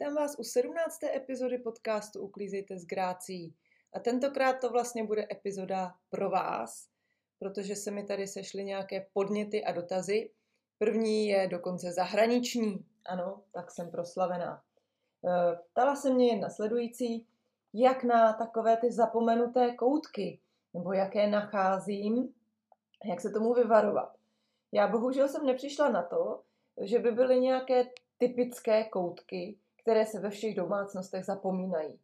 Vítám 0.00 0.14
vás 0.14 0.38
u 0.38 0.42
17. 0.42 1.04
epizody 1.04 1.58
podcastu 1.58 2.20
Uklízejte 2.20 2.78
s 2.78 2.86
Grácí. 2.86 3.54
A 3.92 4.00
tentokrát 4.00 4.60
to 4.60 4.70
vlastně 4.70 5.04
bude 5.04 5.26
epizoda 5.32 5.94
pro 6.10 6.30
vás, 6.30 6.88
protože 7.38 7.76
se 7.76 7.90
mi 7.90 8.04
tady 8.04 8.26
sešly 8.26 8.64
nějaké 8.64 9.06
podněty 9.12 9.64
a 9.64 9.72
dotazy. 9.72 10.30
První 10.78 11.28
je 11.28 11.48
dokonce 11.48 11.92
zahraniční. 11.92 12.84
Ano, 13.06 13.42
tak 13.52 13.70
jsem 13.70 13.90
proslavená. 13.90 14.62
E, 15.24 15.56
ptala 15.72 15.96
se 15.96 16.10
mě 16.10 16.28
jedna 16.32 16.50
sledující, 16.50 17.26
jak 17.74 18.04
na 18.04 18.32
takové 18.32 18.76
ty 18.76 18.92
zapomenuté 18.92 19.74
koutky, 19.74 20.40
nebo 20.74 20.92
jaké 20.92 21.26
nacházím, 21.26 22.34
jak 23.04 23.20
se 23.20 23.30
tomu 23.30 23.54
vyvarovat. 23.54 24.16
Já 24.72 24.88
bohužel 24.88 25.28
jsem 25.28 25.46
nepřišla 25.46 25.88
na 25.88 26.02
to, 26.02 26.42
že 26.80 26.98
by 26.98 27.12
byly 27.12 27.40
nějaké 27.40 27.84
typické 28.18 28.84
koutky, 28.84 29.58
které 29.88 30.06
se 30.06 30.20
ve 30.20 30.30
všech 30.30 30.54
domácnostech 30.54 31.24
zapomínají. 31.24 31.98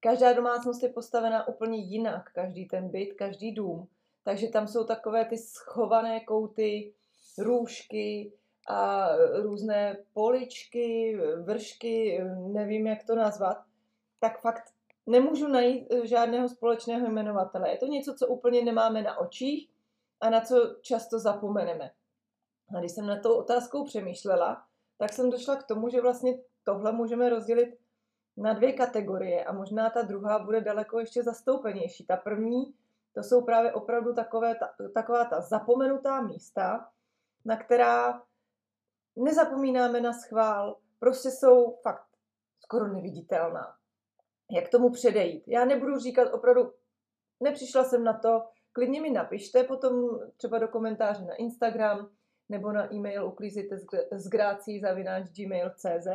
Každá 0.00 0.32
domácnost 0.32 0.82
je 0.82 0.88
postavená 0.88 1.48
úplně 1.48 1.78
jinak, 1.78 2.32
každý 2.34 2.68
ten 2.68 2.88
byt, 2.88 3.12
každý 3.12 3.52
dům. 3.52 3.88
Takže 4.24 4.48
tam 4.48 4.68
jsou 4.68 4.84
takové 4.84 5.24
ty 5.24 5.38
schované 5.38 6.20
kouty, 6.20 6.94
růžky 7.38 8.32
a 8.68 9.08
různé 9.42 9.96
poličky, 10.12 11.18
vršky, 11.42 12.20
nevím, 12.52 12.86
jak 12.86 13.04
to 13.04 13.14
nazvat. 13.14 13.56
Tak 14.20 14.40
fakt 14.40 14.64
nemůžu 15.06 15.48
najít 15.48 15.92
žádného 16.04 16.48
společného 16.48 17.06
jmenovatele. 17.06 17.70
Je 17.70 17.78
to 17.78 17.86
něco, 17.86 18.14
co 18.14 18.26
úplně 18.26 18.62
nemáme 18.62 19.02
na 19.02 19.18
očích 19.18 19.70
a 20.20 20.30
na 20.30 20.40
co 20.40 20.76
často 20.80 21.18
zapomeneme. 21.18 21.90
A 22.76 22.78
když 22.78 22.92
jsem 22.92 23.06
na 23.06 23.20
tou 23.20 23.34
otázkou 23.34 23.84
přemýšlela, 23.84 24.64
tak 24.98 25.12
jsem 25.12 25.30
došla 25.30 25.56
k 25.56 25.66
tomu, 25.66 25.88
že 25.88 26.00
vlastně 26.00 26.38
tohle 26.64 26.92
můžeme 26.92 27.30
rozdělit 27.30 27.78
na 28.36 28.52
dvě 28.52 28.72
kategorie 28.72 29.44
a 29.44 29.52
možná 29.52 29.90
ta 29.90 30.02
druhá 30.02 30.38
bude 30.38 30.60
daleko 30.60 31.00
ještě 31.00 31.22
zastoupenější. 31.22 32.06
Ta 32.06 32.16
první, 32.16 32.74
to 33.14 33.22
jsou 33.22 33.44
právě 33.44 33.72
opravdu 33.72 34.14
takové, 34.14 34.54
ta, 34.54 34.74
taková 34.94 35.24
ta 35.24 35.40
zapomenutá 35.40 36.20
místa, 36.20 36.88
na 37.44 37.56
která 37.56 38.22
nezapomínáme 39.16 40.00
na 40.00 40.12
schvál, 40.12 40.78
prostě 40.98 41.30
jsou 41.30 41.76
fakt 41.82 42.06
skoro 42.60 42.88
neviditelná. 42.88 43.76
Jak 44.50 44.68
tomu 44.68 44.90
předejít? 44.90 45.44
Já 45.46 45.64
nebudu 45.64 45.98
říkat 45.98 46.32
opravdu, 46.32 46.72
nepřišla 47.40 47.84
jsem 47.84 48.04
na 48.04 48.12
to, 48.12 48.42
klidně 48.72 49.00
mi 49.00 49.10
napište 49.10 49.64
potom 49.64 50.20
třeba 50.36 50.58
do 50.58 50.68
komentáře 50.68 51.24
na 51.24 51.34
Instagram 51.34 52.10
nebo 52.48 52.72
na 52.72 52.94
e-mail 52.94 53.26
uklízíte 53.26 53.78
z 54.12 54.28
gmail.cz 55.36 56.08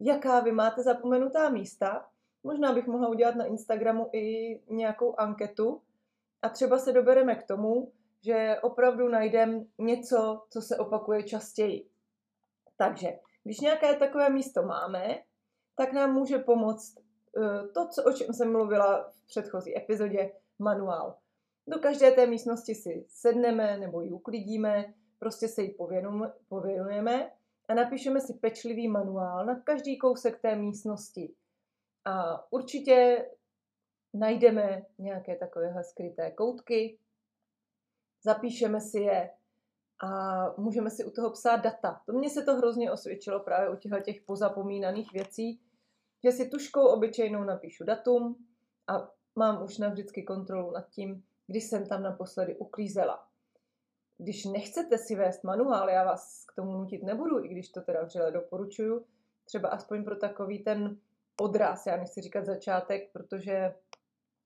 jaká 0.00 0.40
vy 0.40 0.52
máte 0.52 0.82
zapomenutá 0.82 1.48
místa. 1.48 2.08
Možná 2.44 2.72
bych 2.72 2.86
mohla 2.86 3.08
udělat 3.08 3.34
na 3.34 3.44
Instagramu 3.44 4.08
i 4.12 4.60
nějakou 4.70 5.14
anketu 5.18 5.82
a 6.42 6.48
třeba 6.48 6.78
se 6.78 6.92
dobereme 6.92 7.34
k 7.34 7.46
tomu, 7.46 7.92
že 8.22 8.56
opravdu 8.62 9.08
najdeme 9.08 9.64
něco, 9.78 10.42
co 10.50 10.62
se 10.62 10.76
opakuje 10.76 11.22
častěji. 11.22 11.88
Takže, 12.76 13.18
když 13.44 13.60
nějaké 13.60 13.94
takové 13.94 14.30
místo 14.30 14.62
máme, 14.62 15.22
tak 15.76 15.92
nám 15.92 16.14
může 16.14 16.38
pomoct 16.38 16.98
eh, 16.98 17.68
to, 17.68 17.88
co, 17.88 18.04
o 18.04 18.12
čem 18.12 18.34
jsem 18.34 18.52
mluvila 18.52 19.10
v 19.10 19.26
předchozí 19.26 19.78
epizodě, 19.78 20.32
manuál. 20.58 21.16
Do 21.66 21.78
každé 21.78 22.10
té 22.10 22.26
místnosti 22.26 22.74
si 22.74 23.04
sedneme 23.08 23.78
nebo 23.78 24.00
ji 24.00 24.10
uklidíme, 24.10 24.94
prostě 25.18 25.48
se 25.48 25.62
jí 25.62 25.74
pověnujeme 26.48 27.30
a 27.68 27.74
napíšeme 27.74 28.20
si 28.20 28.34
pečlivý 28.34 28.88
manuál 28.88 29.46
na 29.46 29.60
každý 29.60 29.98
kousek 29.98 30.40
té 30.40 30.56
místnosti. 30.56 31.34
A 32.04 32.44
určitě 32.52 33.26
najdeme 34.14 34.86
nějaké 34.98 35.36
takovéhle 35.36 35.84
skryté 35.84 36.30
koutky, 36.30 36.98
zapíšeme 38.24 38.80
si 38.80 39.00
je 39.00 39.30
a 40.02 40.10
můžeme 40.60 40.90
si 40.90 41.04
u 41.04 41.10
toho 41.10 41.30
psát 41.30 41.56
data. 41.56 42.02
To 42.06 42.12
mně 42.12 42.30
se 42.30 42.42
to 42.42 42.54
hrozně 42.54 42.92
osvědčilo 42.92 43.40
právě 43.40 43.70
u 43.70 43.76
těchto 43.76 44.00
těch 44.00 44.22
pozapomínaných 44.22 45.12
věcí, 45.12 45.60
že 46.24 46.32
si 46.32 46.48
tuškou 46.48 46.86
obyčejnou 46.86 47.44
napíšu 47.44 47.84
datum 47.84 48.46
a 48.88 49.10
mám 49.36 49.62
už 49.62 49.78
navždycky 49.78 50.22
kontrolu 50.22 50.70
nad 50.70 50.88
tím, 50.88 51.24
když 51.46 51.64
jsem 51.64 51.86
tam 51.86 52.02
naposledy 52.02 52.56
uklízela 52.56 53.28
když 54.18 54.44
nechcete 54.44 54.98
si 54.98 55.14
vést 55.16 55.44
manuál, 55.44 55.90
já 55.90 56.04
vás 56.04 56.44
k 56.44 56.54
tomu 56.54 56.72
nutit 56.72 57.02
nebudu, 57.02 57.44
i 57.44 57.48
když 57.48 57.68
to 57.68 57.80
teda 57.80 58.04
vřele 58.04 58.32
doporučuju, 58.32 59.04
třeba 59.44 59.68
aspoň 59.68 60.04
pro 60.04 60.16
takový 60.16 60.58
ten 60.58 60.96
odraz, 61.40 61.86
já 61.86 61.96
nechci 61.96 62.20
říkat 62.20 62.46
začátek, 62.46 63.12
protože 63.12 63.74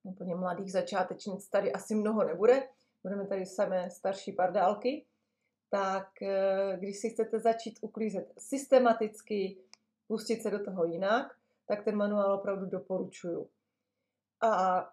úplně 0.02 0.34
mladých 0.34 0.72
začátečnic 0.72 1.48
tady 1.48 1.72
asi 1.72 1.94
mnoho 1.94 2.24
nebude, 2.24 2.68
budeme 3.02 3.26
tady 3.26 3.46
samé 3.46 3.90
starší 3.90 4.32
pardálky, 4.32 5.04
tak 5.70 6.22
eh, 6.22 6.76
když 6.78 6.98
si 6.98 7.10
chcete 7.10 7.40
začít 7.40 7.78
uklízet 7.80 8.32
systematicky, 8.38 9.56
pustit 10.08 10.42
se 10.42 10.50
do 10.50 10.64
toho 10.64 10.84
jinak, 10.84 11.36
tak 11.66 11.84
ten 11.84 11.96
manuál 11.96 12.32
opravdu 12.32 12.66
doporučuju. 12.66 13.48
A 14.40 14.84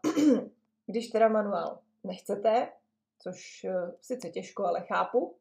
když 0.85 1.07
teda 1.07 1.27
manuál 1.27 1.79
nechcete, 2.03 2.69
což 3.19 3.63
eh, 3.63 3.91
sice 4.01 4.29
těžko, 4.29 4.65
ale 4.65 4.81
chápu, 4.81 5.37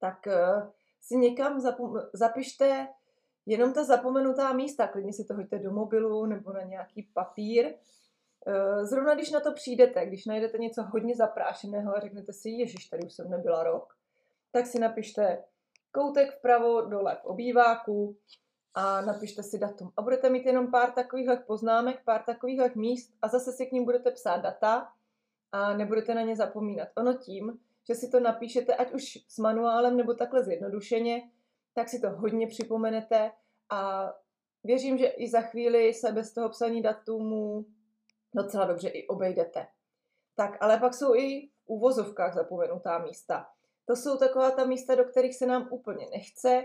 tak 0.00 0.26
eh, 0.26 0.70
si 1.00 1.16
někam 1.16 1.60
zapište 2.12 2.88
jenom 3.46 3.72
ta 3.72 3.84
zapomenutá 3.84 4.52
místa, 4.52 4.88
klidně 4.88 5.12
si 5.12 5.24
to 5.24 5.34
hoďte 5.34 5.58
do 5.58 5.70
mobilu 5.70 6.26
nebo 6.26 6.52
na 6.52 6.62
nějaký 6.62 7.02
papír. 7.02 7.74
Eh, 8.46 8.84
zrovna 8.84 9.14
když 9.14 9.30
na 9.30 9.40
to 9.40 9.52
přijdete, 9.52 10.06
když 10.06 10.26
najdete 10.26 10.58
něco 10.58 10.82
hodně 10.82 11.16
zaprášeného 11.16 11.96
a 11.96 12.00
řeknete 12.00 12.32
si, 12.32 12.50
ježiš, 12.50 12.86
tady 12.86 13.06
už 13.06 13.12
jsem 13.12 13.30
nebyla 13.30 13.62
rok, 13.62 13.96
tak 14.52 14.66
si 14.66 14.78
napište 14.78 15.44
koutek 15.92 16.38
vpravo 16.38 16.80
dole 16.80 17.16
v 17.22 17.24
obýváku 17.24 18.16
a 18.74 19.00
napište 19.00 19.42
si 19.42 19.58
datum. 19.58 19.92
A 19.96 20.02
budete 20.02 20.30
mít 20.30 20.46
jenom 20.46 20.70
pár 20.70 20.90
takových 20.90 21.28
poznámek, 21.46 22.04
pár 22.04 22.22
takových 22.22 22.74
míst 22.74 23.14
a 23.22 23.28
zase 23.28 23.52
si 23.52 23.66
k 23.66 23.72
ním 23.72 23.84
budete 23.84 24.10
psát 24.10 24.36
data 24.36 24.92
a 25.52 25.76
nebudete 25.76 26.14
na 26.14 26.22
ně 26.22 26.36
zapomínat. 26.36 26.88
Ono 26.96 27.14
tím, 27.14 27.58
že 27.88 27.94
si 27.94 28.10
to 28.10 28.20
napíšete, 28.20 28.74
ať 28.74 28.92
už 28.92 29.02
s 29.28 29.38
manuálem 29.38 29.96
nebo 29.96 30.14
takhle 30.14 30.44
zjednodušeně, 30.44 31.30
tak 31.74 31.88
si 31.88 32.00
to 32.00 32.10
hodně 32.10 32.46
připomenete 32.46 33.32
a 33.70 34.10
věřím, 34.64 34.98
že 34.98 35.06
i 35.06 35.28
za 35.28 35.40
chvíli 35.40 35.94
se 35.94 36.12
bez 36.12 36.32
toho 36.32 36.48
psaní 36.48 36.82
datumu 36.82 37.66
docela 38.34 38.64
dobře 38.64 38.88
i 38.88 39.06
obejdete. 39.06 39.66
Tak, 40.34 40.56
ale 40.60 40.78
pak 40.78 40.94
jsou 40.94 41.14
i 41.14 41.48
v 41.48 41.66
úvozovkách 41.66 42.34
zapomenutá 42.34 42.98
místa. 42.98 43.46
To 43.84 43.96
jsou 43.96 44.18
taková 44.18 44.50
ta 44.50 44.64
místa, 44.64 44.94
do 44.94 45.04
kterých 45.04 45.36
se 45.36 45.46
nám 45.46 45.68
úplně 45.70 46.06
nechce, 46.10 46.64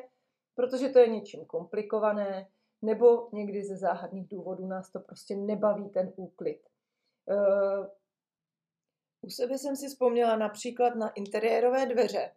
protože 0.55 0.89
to 0.89 0.99
je 0.99 1.07
něčím 1.07 1.45
komplikované, 1.45 2.47
nebo 2.81 3.29
někdy 3.33 3.63
ze 3.63 3.77
záhadných 3.77 4.29
důvodů 4.29 4.67
nás 4.67 4.91
to 4.91 4.99
prostě 4.99 5.35
nebaví 5.35 5.89
ten 5.89 6.13
úklid. 6.15 6.61
U 9.25 9.29
sebe 9.29 9.57
jsem 9.57 9.75
si 9.75 9.87
vzpomněla 9.87 10.35
například 10.35 10.95
na 10.95 11.09
interiérové 11.09 11.85
dveře, 11.85 12.31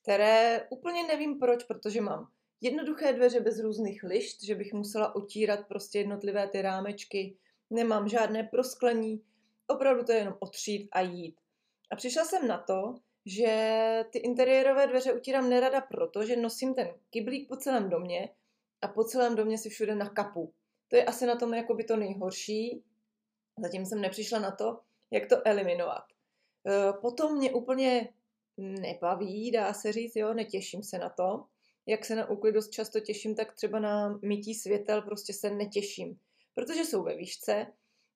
které 0.00 0.66
úplně 0.70 1.02
nevím 1.02 1.38
proč, 1.38 1.64
protože 1.64 2.00
mám 2.00 2.30
jednoduché 2.60 3.12
dveře 3.12 3.40
bez 3.40 3.60
různých 3.60 4.02
lišt, 4.02 4.44
že 4.44 4.54
bych 4.54 4.72
musela 4.72 5.16
otírat 5.16 5.68
prostě 5.68 5.98
jednotlivé 5.98 6.48
ty 6.48 6.62
rámečky, 6.62 7.36
nemám 7.70 8.08
žádné 8.08 8.42
prosklení, 8.42 9.22
opravdu 9.66 10.04
to 10.04 10.12
je 10.12 10.18
jenom 10.18 10.34
otřít 10.40 10.88
a 10.92 11.00
jít. 11.00 11.36
A 11.92 11.96
přišla 11.96 12.24
jsem 12.24 12.48
na 12.48 12.58
to, 12.58 12.94
že 13.24 14.04
ty 14.10 14.18
interiérové 14.18 14.86
dveře 14.86 15.12
utírám 15.12 15.50
nerada 15.50 15.80
proto, 15.80 16.24
že 16.26 16.36
nosím 16.36 16.74
ten 16.74 16.94
kyblík 17.10 17.48
po 17.48 17.56
celém 17.56 17.90
domě 17.90 18.28
a 18.82 18.88
po 18.88 19.04
celém 19.04 19.36
domě 19.36 19.58
si 19.58 19.70
všude 19.70 19.94
na 19.94 20.08
kapu. 20.08 20.52
To 20.88 20.96
je 20.96 21.04
asi 21.04 21.26
na 21.26 21.36
tom 21.36 21.54
jakoby 21.54 21.84
to 21.84 21.96
nejhorší. 21.96 22.82
Zatím 23.62 23.86
jsem 23.86 24.00
nepřišla 24.00 24.38
na 24.38 24.50
to, 24.50 24.80
jak 25.10 25.28
to 25.28 25.46
eliminovat. 25.48 26.04
E, 26.66 26.92
potom 26.92 27.36
mě 27.36 27.52
úplně 27.52 28.08
nebaví, 28.58 29.50
dá 29.50 29.74
se 29.74 29.92
říct, 29.92 30.16
jo, 30.16 30.34
netěším 30.34 30.82
se 30.82 30.98
na 30.98 31.08
to. 31.08 31.44
Jak 31.86 32.04
se 32.04 32.14
na 32.16 32.30
úklid 32.30 32.52
dost 32.52 32.70
často 32.70 33.00
těším, 33.00 33.34
tak 33.34 33.54
třeba 33.54 33.80
na 33.80 34.18
mytí 34.22 34.54
světel 34.54 35.02
prostě 35.02 35.32
se 35.32 35.50
netěším. 35.50 36.18
Protože 36.54 36.84
jsou 36.84 37.02
ve 37.02 37.16
výšce 37.16 37.66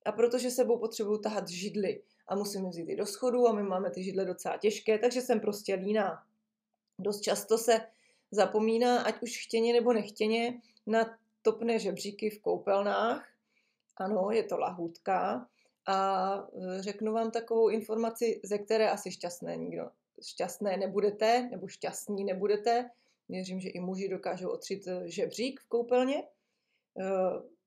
a 0.07 0.13
protože 0.13 0.51
sebou 0.51 0.79
potřebuju 0.79 1.19
tahat 1.19 1.49
židly 1.49 2.03
a 2.29 2.35
musím 2.35 2.69
vzít 2.69 2.89
i 2.89 2.97
do 2.97 3.07
schodu 3.07 3.49
a 3.49 3.53
my 3.53 3.63
máme 3.63 3.91
ty 3.91 4.05
židle 4.05 4.25
docela 4.25 4.57
těžké, 4.57 4.99
takže 4.99 5.21
jsem 5.21 5.41
prostě 5.41 5.75
líná. 5.75 6.23
Dost 6.99 7.21
často 7.21 7.59
se 7.59 7.81
zapomíná, 8.31 9.03
ať 9.03 9.23
už 9.23 9.45
chtěně 9.47 9.73
nebo 9.73 9.93
nechtěně, 9.93 10.61
na 10.87 11.19
topné 11.43 11.79
žebříky 11.79 12.31
v 12.31 12.41
koupelnách. 12.41 13.29
Ano, 13.97 14.31
je 14.31 14.43
to 14.43 14.59
lahůdka, 14.59 15.49
a 15.87 16.37
e, 16.37 16.82
řeknu 16.82 17.12
vám 17.12 17.31
takovou 17.31 17.69
informaci, 17.69 18.41
ze 18.44 18.59
které 18.59 18.91
asi 18.91 19.11
šťastné 19.11 19.56
nikdo 19.56 19.91
šťastné 20.27 20.77
nebudete, 20.77 21.49
nebo 21.50 21.69
šťastní 21.69 22.25
nebudete. 22.25 22.91
Věřím, 23.29 23.61
že 23.61 23.69
i 23.69 23.81
muži 23.81 24.09
dokážou 24.09 24.49
otřít 24.49 24.87
e, 24.87 25.09
žebřík 25.09 25.61
v 25.61 25.69
koupelně. 25.69 26.23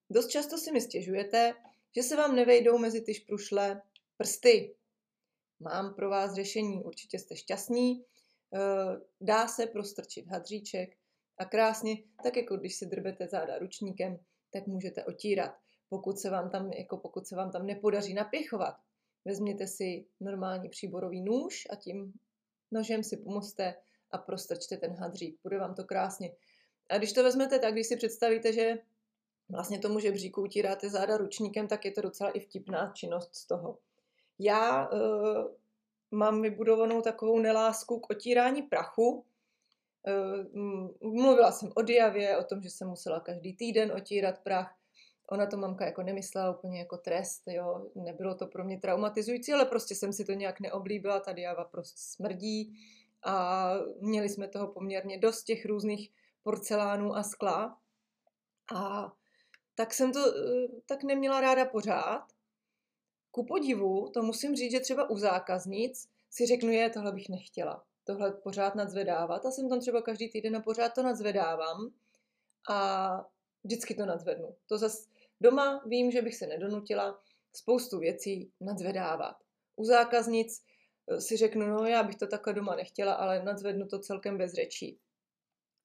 dost 0.09 0.27
často 0.27 0.57
si 0.57 0.71
mi 0.71 0.81
stěžujete, 0.81 1.53
že 1.95 2.03
se 2.03 2.15
vám 2.15 2.35
nevejdou 2.35 2.77
mezi 2.77 3.01
ty 3.01 3.13
šprušle 3.13 3.81
prsty. 4.17 4.75
Mám 5.59 5.93
pro 5.93 6.09
vás 6.09 6.33
řešení, 6.33 6.83
určitě 6.83 7.19
jste 7.19 7.35
šťastní. 7.35 8.05
Dá 9.21 9.47
se 9.47 9.67
prostrčit 9.67 10.27
hadříček 10.27 10.97
a 11.37 11.45
krásně, 11.45 11.95
tak 12.23 12.37
jako 12.37 12.57
když 12.57 12.75
si 12.75 12.85
drbete 12.85 13.27
záda 13.27 13.57
ručníkem, 13.57 14.19
tak 14.53 14.67
můžete 14.67 15.03
otírat. 15.03 15.62
Pokud 15.93 16.19
se 16.19 16.29
vám 16.29 16.49
tam, 16.49 16.71
jako 16.73 16.97
pokud 16.97 17.27
se 17.27 17.35
vám 17.35 17.51
tam 17.51 17.65
nepodaří 17.65 18.13
napěchovat, 18.13 18.75
vezměte 19.25 19.67
si 19.67 20.05
normální 20.19 20.69
příborový 20.69 21.21
nůž 21.21 21.67
a 21.69 21.75
tím 21.75 22.13
nožem 22.71 23.03
si 23.03 23.17
pomozte 23.17 23.75
a 24.11 24.17
prostrčte 24.17 24.77
ten 24.77 24.95
hadřík. 24.95 25.39
Bude 25.43 25.59
vám 25.59 25.75
to 25.75 25.83
krásně. 25.83 26.31
A 26.89 26.97
když 26.97 27.13
to 27.13 27.23
vezmete 27.23 27.59
tak, 27.59 27.73
když 27.73 27.87
si 27.87 27.95
představíte, 27.95 28.53
že 28.53 28.77
vlastně 29.49 29.79
tomu 29.79 29.99
žebříku 29.99 30.41
utíráte 30.41 30.89
záda 30.89 31.17
ručníkem, 31.17 31.67
tak 31.67 31.85
je 31.85 31.91
to 31.91 32.01
docela 32.01 32.29
i 32.29 32.39
vtipná 32.39 32.91
činnost 32.95 33.35
z 33.35 33.45
toho. 33.45 33.77
Já 34.39 34.89
uh, 34.89 34.97
mám 36.11 36.41
vybudovanou 36.41 37.01
takovou 37.01 37.39
nelásku 37.39 37.99
k 37.99 38.09
otírání 38.09 38.61
prachu. 38.61 39.25
Uh, 41.01 41.11
mluvila 41.13 41.51
jsem 41.51 41.71
o 41.75 41.81
diavě, 41.81 42.37
o 42.37 42.43
tom, 42.43 42.61
že 42.61 42.69
jsem 42.69 42.87
musela 42.87 43.19
každý 43.19 43.55
týden 43.55 43.91
otírat 43.91 44.39
prach. 44.39 44.82
Ona 45.29 45.45
to 45.45 45.57
mamka 45.57 45.85
jako 45.85 46.03
nemyslela 46.03 46.57
úplně 46.57 46.79
jako 46.79 46.97
trest, 46.97 47.43
jo. 47.47 47.85
Nebylo 47.95 48.35
to 48.35 48.47
pro 48.47 48.63
mě 48.63 48.79
traumatizující, 48.79 49.53
ale 49.53 49.65
prostě 49.65 49.95
jsem 49.95 50.13
si 50.13 50.25
to 50.25 50.31
nějak 50.31 50.59
neoblíbila. 50.59 51.19
Ta 51.19 51.33
diava 51.33 51.63
prostě 51.63 51.97
smrdí 51.97 52.79
a 53.23 53.69
měli 53.99 54.29
jsme 54.29 54.47
toho 54.47 54.67
poměrně 54.67 55.17
dost 55.17 55.43
těch 55.43 55.65
různých 55.65 56.11
porcelánů 56.43 57.15
a 57.15 57.23
skla. 57.23 57.77
A 58.75 59.11
tak 59.75 59.93
jsem 59.93 60.13
to 60.13 60.19
eh, 60.19 60.67
tak 60.85 61.03
neměla 61.03 61.41
ráda 61.41 61.65
pořád. 61.65 62.27
Ku 63.31 63.45
podivu, 63.45 64.09
to 64.09 64.23
musím 64.23 64.55
říct, 64.55 64.71
že 64.71 64.79
třeba 64.79 65.09
u 65.09 65.17
zákaznic 65.17 66.09
si 66.29 66.45
řeknu, 66.45 66.71
je, 66.71 66.89
tohle 66.89 67.11
bych 67.11 67.29
nechtěla. 67.29 67.83
Tohle 68.03 68.31
pořád 68.31 68.75
nadzvedávat. 68.75 69.45
A 69.45 69.51
jsem 69.51 69.69
tam 69.69 69.79
třeba 69.79 70.01
každý 70.01 70.29
týden 70.29 70.55
a 70.55 70.61
pořád 70.61 70.89
to 70.89 71.03
nadzvedávám. 71.03 71.93
A 72.69 73.29
vždycky 73.63 73.95
to 73.95 74.05
nadzvednu. 74.05 74.55
To 74.67 74.77
zas 74.77 75.07
doma 75.41 75.83
vím, 75.85 76.11
že 76.11 76.21
bych 76.21 76.35
se 76.35 76.47
nedonutila 76.47 77.19
spoustu 77.55 77.99
věcí 77.99 78.51
nadzvedávat. 78.61 79.35
U 79.75 79.85
zákaznic 79.85 80.61
eh, 81.07 81.21
si 81.21 81.37
řeknu, 81.37 81.67
no 81.67 81.85
já 81.85 82.03
bych 82.03 82.15
to 82.15 82.27
takhle 82.27 82.53
doma 82.53 82.75
nechtěla, 82.75 83.13
ale 83.13 83.43
nadzvednu 83.43 83.87
to 83.87 83.99
celkem 83.99 84.37
bez 84.37 84.53
řečí. 84.53 84.99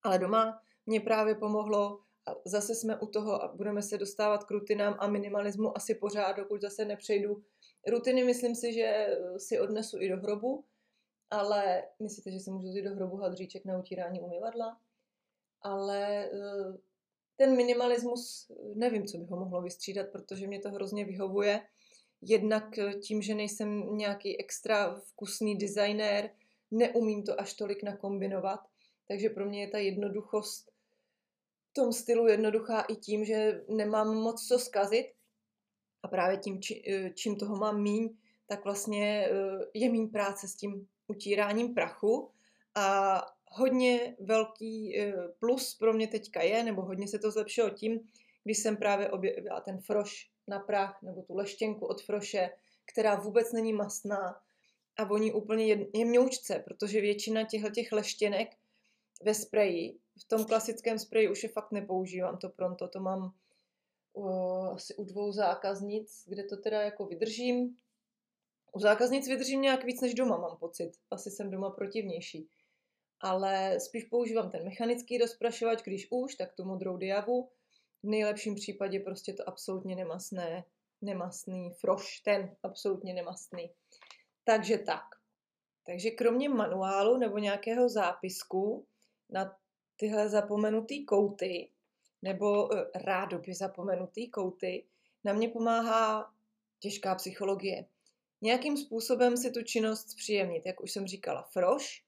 Ale 0.03 0.19
doma 0.19 0.63
mě 0.87 1.01
právě 1.01 1.35
pomohlo 1.35 2.01
a 2.29 2.35
zase 2.45 2.75
jsme 2.75 3.01
u 3.01 3.07
toho 3.07 3.43
a 3.43 3.55
budeme 3.57 3.83
se 3.83 3.99
dostávat 3.99 4.45
k 4.45 4.51
rutinám 4.51 4.97
a 4.99 5.09
minimalismu 5.09 5.77
asi 5.77 5.95
pořád, 5.95 6.37
dokud 6.37 6.61
zase 6.61 6.85
nepřejdu. 6.85 7.43
Rutiny 7.87 8.25
myslím 8.25 8.55
si, 8.55 8.73
že 8.73 8.85
eh, 8.85 9.39
si 9.39 9.61
odnesu 9.61 10.01
i 10.01 10.09
do 10.09 10.17
hrobu, 10.17 10.65
ale 11.31 11.83
myslíte, 12.03 12.31
že 12.31 12.41
si 12.41 12.51
můžu 12.51 12.69
vzít 12.69 12.83
do 12.83 12.95
hrobu 12.95 13.17
hadříček 13.17 13.65
na 13.65 13.79
utírání 13.79 14.21
umyvadla? 14.21 14.81
Ale 15.63 16.25
eh, 16.25 16.79
ten 17.39 17.57
minimalismus, 17.57 18.51
nevím, 18.75 19.07
co 19.07 19.19
by 19.19 19.25
ho 19.25 19.37
mohlo 19.37 19.63
vystřídat, 19.63 20.09
protože 20.13 20.47
mě 20.47 20.59
to 20.61 20.71
hrozně 20.71 21.05
vyhovuje. 21.05 21.61
Jednak 22.23 22.79
eh, 22.79 22.95
tím, 22.95 23.23
že 23.23 23.35
nejsem 23.35 23.97
nějaký 23.97 24.41
extra 24.41 25.01
vkusný 25.01 25.59
designér, 25.59 26.31
neumím 26.71 27.23
to 27.23 27.41
až 27.41 27.55
tolik 27.55 27.83
nakombinovat, 27.83 28.61
takže 29.09 29.31
pro 29.31 29.47
mě 29.47 29.61
je 29.61 29.69
ta 29.69 29.79
jednoduchost 29.79 30.71
v 31.71 31.73
tom 31.73 31.93
stylu 31.93 32.29
jednoduchá 32.29 32.81
i 32.81 32.97
tím, 32.97 33.25
že 33.25 33.65
nemám 33.69 34.15
moc 34.15 34.47
co 34.47 34.59
zkazit 34.59 35.07
a 36.03 36.09
právě 36.09 36.37
tím, 36.37 36.63
či, 36.63 36.83
eh, 36.89 37.11
čím 37.11 37.37
toho 37.37 37.57
mám 37.57 37.83
míň, 37.83 38.17
tak 38.47 38.65
vlastně 38.65 39.29
eh, 39.31 39.65
je 39.75 39.91
míň 39.91 40.09
práce 40.09 40.49
s 40.49 40.55
tím 40.55 40.89
utíráním 41.09 41.75
prachu 41.75 42.31
a 42.75 43.38
hodně 43.51 44.17
velký 44.21 44.99
eh, 44.99 45.15
plus 45.39 45.75
pro 45.75 45.93
mě 45.93 46.09
teďka 46.09 46.43
je, 46.43 46.63
nebo 46.65 46.83
hodně 46.83 47.09
se 47.09 47.19
to 47.19 47.31
zlepšilo 47.31 47.71
tím, 47.71 48.01
když 48.45 48.59
jsem 48.59 48.77
právě 48.77 49.11
objevila 49.11 49.61
ten 49.61 49.81
froš 49.81 50.31
na 50.49 50.59
prach, 50.59 51.03
nebo 51.03 51.23
tu 51.23 51.35
leštěnku 51.35 51.87
od 51.87 52.03
froše, 52.03 52.51
která 52.93 53.15
vůbec 53.15 53.53
není 53.53 53.73
masná 53.73 54.41
a 54.97 55.05
voní 55.05 55.33
úplně 55.33 55.87
jemňoučce, 55.95 56.59
protože 56.59 57.01
většina 57.01 57.45
těchto 57.45 57.71
těch 57.71 57.93
leštěnek 57.93 58.49
ve 59.23 59.35
spreji, 59.35 59.99
v 60.21 60.29
tom 60.29 60.45
klasickém 60.45 60.99
spreji 60.99 61.31
už 61.31 61.43
je 61.43 61.49
fakt 61.49 61.73
nepoužívám 61.73 62.39
to 62.39 62.49
pronto, 62.49 62.89
to 62.89 63.01
mám 63.01 63.35
uh, 64.13 64.69
asi 64.69 64.95
u 64.95 65.05
dvou 65.05 65.33
zákaznic, 65.33 66.25
kde 66.27 66.45
to 66.45 66.57
teda 66.57 66.83
jako 66.83 67.07
vydržím. 67.07 67.77
U 68.73 68.81
zákaznic 68.81 69.29
vydržím 69.29 69.61
nějak 69.61 69.85
víc 69.85 70.01
než 70.01 70.15
doma, 70.15 70.37
mám 70.37 70.57
pocit. 70.57 70.93
Asi 71.11 71.31
jsem 71.31 71.51
doma 71.51 71.71
protivnější 71.71 72.49
ale 73.21 73.81
spíš 73.81 74.05
používám 74.05 74.51
ten 74.51 74.65
mechanický 74.65 75.19
rozprašovač, 75.19 75.83
když 75.83 76.09
už, 76.11 76.35
tak 76.35 76.53
tu 76.55 76.65
modrou 76.65 76.97
diavu. 76.97 77.49
V 78.03 78.09
nejlepším 78.09 78.55
případě 78.55 79.01
prostě 79.01 79.33
to 79.33 79.49
absolutně 79.49 79.97
nemasné, 79.97 80.65
nemastný 81.03 81.71
froš, 81.81 82.21
ten 82.21 82.57
absolutně 82.63 83.15
nemastný. 83.15 83.71
Takže 84.45 84.79
tak. 84.79 85.05
Takže 85.87 86.11
kromě 86.11 86.49
manuálu 86.49 87.19
nebo 87.19 87.39
nějakého 87.39 87.89
zápisku 87.89 88.87
na 89.31 89.57
tyhle 89.97 90.29
zapomenutý 90.29 91.05
kouty, 91.05 91.71
nebo 92.23 92.75
e, 92.75 92.91
rádoby 92.95 93.55
zapomenutý 93.55 94.31
kouty, 94.31 94.87
na 95.25 95.33
mě 95.33 95.49
pomáhá 95.49 96.33
těžká 96.79 97.15
psychologie. 97.15 97.87
Nějakým 98.41 98.77
způsobem 98.77 99.37
si 99.37 99.51
tu 99.51 99.63
činnost 99.63 100.15
příjemnit, 100.17 100.67
jak 100.67 100.81
už 100.81 100.93
jsem 100.93 101.07
říkala, 101.07 101.43
froš, 101.43 102.08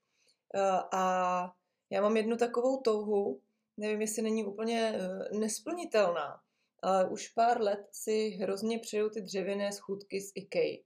a 0.91 1.53
já 1.89 2.01
mám 2.01 2.17
jednu 2.17 2.37
takovou 2.37 2.81
touhu, 2.81 3.41
nevím, 3.77 4.01
jestli 4.01 4.21
není 4.21 4.45
úplně 4.45 4.93
eh, 4.95 5.37
nesplnitelná, 5.37 6.41
ale 6.83 7.09
už 7.09 7.27
pár 7.27 7.61
let 7.61 7.87
si 7.91 8.29
hrozně 8.29 8.79
přeju 8.79 9.09
ty 9.09 9.21
dřevěné 9.21 9.71
schůdky 9.71 10.21
z 10.21 10.31
IKEA. 10.35 10.77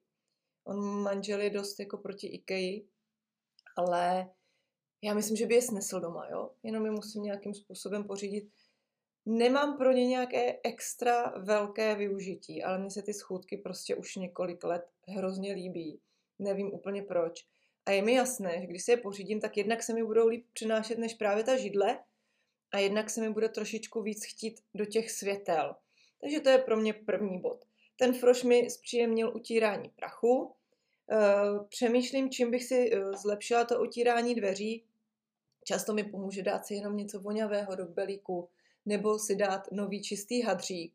On 0.64 1.02
manžel 1.04 1.42
je 1.42 1.50
dost 1.50 1.80
jako 1.80 1.98
proti 1.98 2.28
IKEA, 2.28 2.82
ale 3.78 4.30
já 5.02 5.14
myslím, 5.14 5.38
že 5.38 5.46
by 5.46 5.56
je 5.56 5.62
snesl 5.62 6.00
doma, 6.00 6.28
jo? 6.30 6.52
Jenom 6.64 6.86
je 6.86 6.92
musím 6.92 7.24
nějakým 7.24 7.54
způsobem 7.54 8.04
pořídit. 8.04 8.50
Nemám 9.26 9.78
pro 9.78 9.92
ně 9.92 10.08
nějaké 10.08 10.60
extra 10.64 11.34
velké 11.38 11.96
využití, 11.96 12.64
ale 12.64 12.80
mně 12.80 12.92
se 12.92 13.02
ty 13.02 13.14
schůdky 13.14 13.58
prostě 13.58 13.96
už 13.96 14.16
několik 14.16 14.64
let 14.64 14.86
hrozně 15.08 15.54
líbí. 15.54 16.02
Nevím 16.40 16.74
úplně 16.74 17.04
proč. 17.04 17.46
A 17.86 17.92
je 17.92 18.02
mi 18.02 18.14
jasné, 18.14 18.62
že 18.62 18.68
když 18.68 18.84
se 18.84 18.92
je 18.92 18.98
pořídím, 18.98 19.42
tak 19.42 19.58
jednak 19.58 19.84
se 19.84 19.94
mi 19.94 20.04
budou 20.04 20.28
líp 20.28 20.46
přinášet 20.54 20.98
než 20.98 21.14
právě 21.14 21.44
ta 21.44 21.58
židle 21.58 22.00
a 22.72 22.80
jednak 22.80 23.10
se 23.10 23.22
mi 23.22 23.30
bude 23.30 23.50
trošičku 23.50 24.02
víc 24.02 24.26
chtít 24.26 24.62
do 24.74 24.86
těch 24.86 25.12
světel. 25.12 25.76
Takže 26.22 26.40
to 26.40 26.50
je 26.50 26.58
pro 26.58 26.78
mě 26.78 26.94
první 26.94 27.42
bod. 27.42 27.66
Ten 27.98 28.14
froš 28.14 28.44
mi 28.44 28.70
zpříjemnil 28.70 29.36
utírání 29.36 29.90
prachu. 29.90 30.56
Eh, 31.12 31.66
přemýšlím, 31.70 32.30
čím 32.30 32.52
bych 32.52 32.64
si 32.64 32.92
eh, 32.94 33.14
zlepšila 33.14 33.66
to 33.66 33.82
utírání 33.82 34.36
dveří. 34.36 34.84
Často 35.64 35.94
mi 35.94 36.04
pomůže 36.04 36.44
dát 36.44 36.66
si 36.66 36.74
jenom 36.74 36.98
něco 36.98 37.20
vonavého 37.20 37.76
do 37.76 37.86
belíku 37.86 38.50
nebo 38.86 39.20
si 39.20 39.36
dát 39.36 39.72
nový 39.72 40.02
čistý 40.02 40.42
hadřík. 40.42 40.94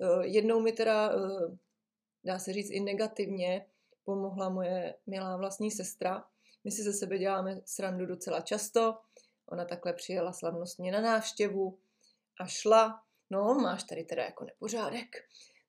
Eh, 0.00 0.26
jednou 0.26 0.60
mi 0.60 0.72
teda, 0.72 1.12
dá 2.24 2.38
se 2.38 2.52
říct 2.52 2.70
i 2.70 2.80
negativně, 2.80 3.66
pomohla 4.04 4.48
moje 4.48 4.94
milá 5.06 5.36
vlastní 5.36 5.70
sestra. 5.70 6.24
My 6.64 6.70
si 6.70 6.82
ze 6.82 6.92
sebe 6.92 7.18
děláme 7.18 7.60
srandu 7.64 8.06
docela 8.06 8.40
často. 8.40 8.98
Ona 9.46 9.64
takhle 9.64 9.92
přijela 9.92 10.32
slavnostně 10.32 10.92
na 10.92 11.00
návštěvu 11.00 11.78
a 12.40 12.46
šla. 12.46 13.02
No, 13.30 13.54
máš 13.54 13.82
tady 13.82 14.04
teda 14.04 14.24
jako 14.24 14.44
nepořádek. 14.44 15.08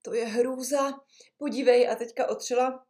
To 0.02 0.14
je 0.14 0.26
hrůza. 0.26 0.94
Podívej, 1.38 1.90
a 1.90 1.96
teďka 1.96 2.30
otřela 2.30 2.86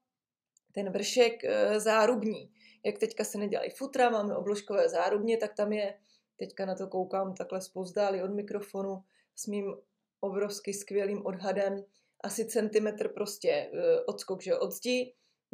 ten 0.72 0.92
vršek 0.92 1.44
e, 1.44 1.80
zárubní. 1.80 2.52
Jak 2.86 2.98
teďka 2.98 3.24
se 3.24 3.38
nedělají 3.38 3.70
futra, 3.70 4.10
máme 4.10 4.36
obložkové 4.36 4.90
zárubně, 4.90 5.38
tak 5.38 5.54
tam 5.54 5.74
je, 5.74 6.00
teďka 6.38 6.66
na 6.66 6.76
to 6.76 6.88
koukám 6.88 7.34
takhle 7.34 7.62
spouzdálí 7.62 8.22
od 8.22 8.34
mikrofonu 8.34 9.04
s 9.36 9.48
mým 9.48 9.76
obrovsky 10.20 10.74
skvělým 10.74 11.26
odhadem, 11.26 11.84
asi 12.24 12.46
centimetr 12.46 13.14
prostě 13.14 13.50
e, 13.50 13.70
odskok, 14.06 14.42
že 14.42 14.58
od 14.58 14.74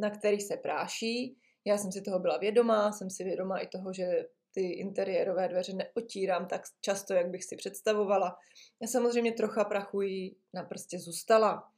na 0.02 0.10
který 0.10 0.42
se 0.42 0.58
práší. 0.58 1.38
Já 1.66 1.78
jsem 1.78 1.92
si 1.92 2.02
toho 2.02 2.20
byla 2.20 2.38
vědomá, 2.38 2.92
jsem 2.92 3.10
si 3.10 3.24
vědomá 3.24 3.60
i 3.60 3.68
toho, 3.68 3.94
že 3.94 4.26
ty 4.54 4.62
interiérové 4.62 5.48
dveře 5.48 5.74
neotírám 5.74 6.48
tak 6.48 6.62
často, 6.82 7.14
jak 7.14 7.30
bych 7.30 7.44
si 7.44 7.56
představovala. 7.56 8.38
Já 8.82 8.88
samozřejmě 8.88 9.32
trocha 9.32 9.64
prachuji 9.64 10.36
na 10.54 10.64
prstě 10.64 11.00
zůstala. 11.00 11.72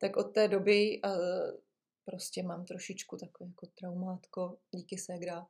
Tak 0.00 0.16
od 0.16 0.24
té 0.24 0.48
doby 0.48 1.00
prostě 2.04 2.42
mám 2.42 2.64
trošičku 2.64 3.16
takové 3.16 3.50
jako 3.50 3.66
traumátko, 3.78 4.58
díky 4.74 4.98
ségra, 4.98 5.46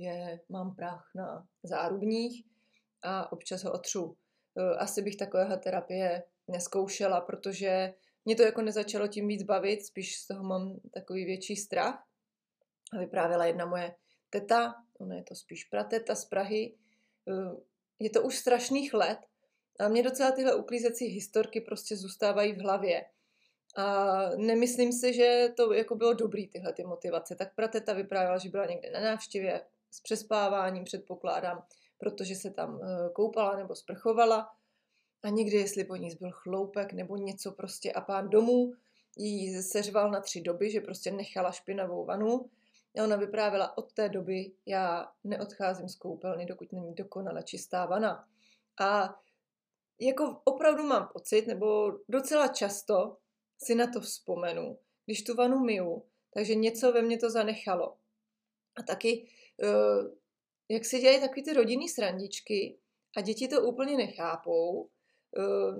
že 0.00 0.38
mám 0.48 0.74
prach 0.74 1.10
na 1.14 1.46
zárubních 1.62 2.44
a 3.02 3.32
občas 3.32 3.64
ho 3.64 3.72
otřu. 3.72 4.04
Uh, 4.04 4.14
asi 4.78 5.02
bych 5.02 5.16
takovéhle 5.16 5.58
terapie 5.58 6.22
neskoušela, 6.48 7.20
protože 7.20 7.94
mě 8.24 8.36
to 8.36 8.42
jako 8.42 8.62
nezačalo 8.62 9.08
tím 9.08 9.28
víc 9.28 9.42
bavit, 9.42 9.86
spíš 9.86 10.16
z 10.16 10.26
toho 10.26 10.44
mám 10.44 10.80
takový 10.94 11.24
větší 11.24 11.56
strach. 11.56 12.04
A 12.92 12.98
vyprávěla 12.98 13.46
jedna 13.46 13.66
moje 13.66 13.94
teta, 14.30 14.74
ona 14.98 15.14
je 15.14 15.22
to 15.22 15.34
spíš 15.34 15.64
prateta 15.64 16.14
z 16.14 16.24
Prahy, 16.24 16.74
eh, 17.28 17.56
je 17.98 18.10
to 18.10 18.22
už 18.22 18.38
strašných 18.38 18.94
let 18.94 19.18
a 19.80 19.88
mě 19.88 20.02
docela 20.02 20.30
tyhle 20.30 20.54
uklízecí 20.54 21.06
historky 21.06 21.60
prostě 21.60 21.96
zůstávají 21.96 22.52
v 22.52 22.60
hlavě. 22.60 23.04
A 23.76 24.06
nemyslím 24.36 24.92
si, 24.92 25.14
že 25.14 25.48
to 25.56 25.72
jako 25.72 25.94
bylo 25.94 26.12
dobrý 26.12 26.48
tyhle 26.48 26.72
ty 26.72 26.84
motivace. 26.84 27.34
Tak 27.34 27.54
prateta 27.54 27.92
vyprávěla, 27.92 28.38
že 28.38 28.48
byla 28.48 28.66
někde 28.66 28.90
na 28.90 29.00
návštěvě 29.00 29.64
s 29.90 30.00
přespáváním, 30.00 30.84
předpokládám, 30.84 31.64
protože 31.98 32.34
se 32.34 32.50
tam 32.50 32.80
eh, 32.82 33.10
koupala 33.12 33.56
nebo 33.56 33.74
sprchovala 33.74 34.50
a 35.22 35.28
někdy, 35.28 35.56
jestli 35.56 35.84
po 35.84 35.96
ní 35.96 36.10
zbyl 36.10 36.30
chloupek 36.32 36.92
nebo 36.92 37.16
něco 37.16 37.52
prostě 37.52 37.92
a 37.92 38.00
pán 38.00 38.28
domů 38.28 38.72
jí 39.16 39.62
seřval 39.62 40.10
na 40.10 40.20
tři 40.20 40.40
doby, 40.40 40.70
že 40.70 40.80
prostě 40.80 41.10
nechala 41.10 41.52
špinavou 41.52 42.04
vanu 42.04 42.50
a 42.98 43.04
ona 43.04 43.16
vyprávěla 43.16 43.78
od 43.78 43.92
té 43.92 44.08
doby, 44.08 44.52
já 44.66 45.12
neodcházím 45.24 45.88
z 45.88 45.96
koupelny, 45.96 46.46
dokud 46.46 46.72
není 46.72 46.94
dokonale 46.94 47.42
čistá 47.42 47.86
vana. 47.86 48.28
A 48.80 49.20
jako 50.00 50.40
opravdu 50.44 50.82
mám 50.82 51.08
pocit, 51.12 51.46
nebo 51.46 51.98
docela 52.08 52.48
často 52.48 53.16
si 53.58 53.74
na 53.74 53.86
to 53.86 54.00
vzpomenu, 54.00 54.78
když 55.06 55.24
tu 55.24 55.34
vanu 55.34 55.58
miju, 55.58 56.04
takže 56.34 56.54
něco 56.54 56.92
ve 56.92 57.02
mně 57.02 57.18
to 57.18 57.30
zanechalo. 57.30 57.96
A 58.76 58.82
taky, 58.82 59.28
eh, 59.62 60.10
jak 60.68 60.84
se 60.84 60.98
dělají 60.98 61.20
takový 61.20 61.42
ty 61.42 61.52
rodinný 61.52 61.88
srandičky 61.88 62.78
a 63.16 63.20
děti 63.20 63.48
to 63.48 63.62
úplně 63.62 63.96
nechápou, 63.96 64.88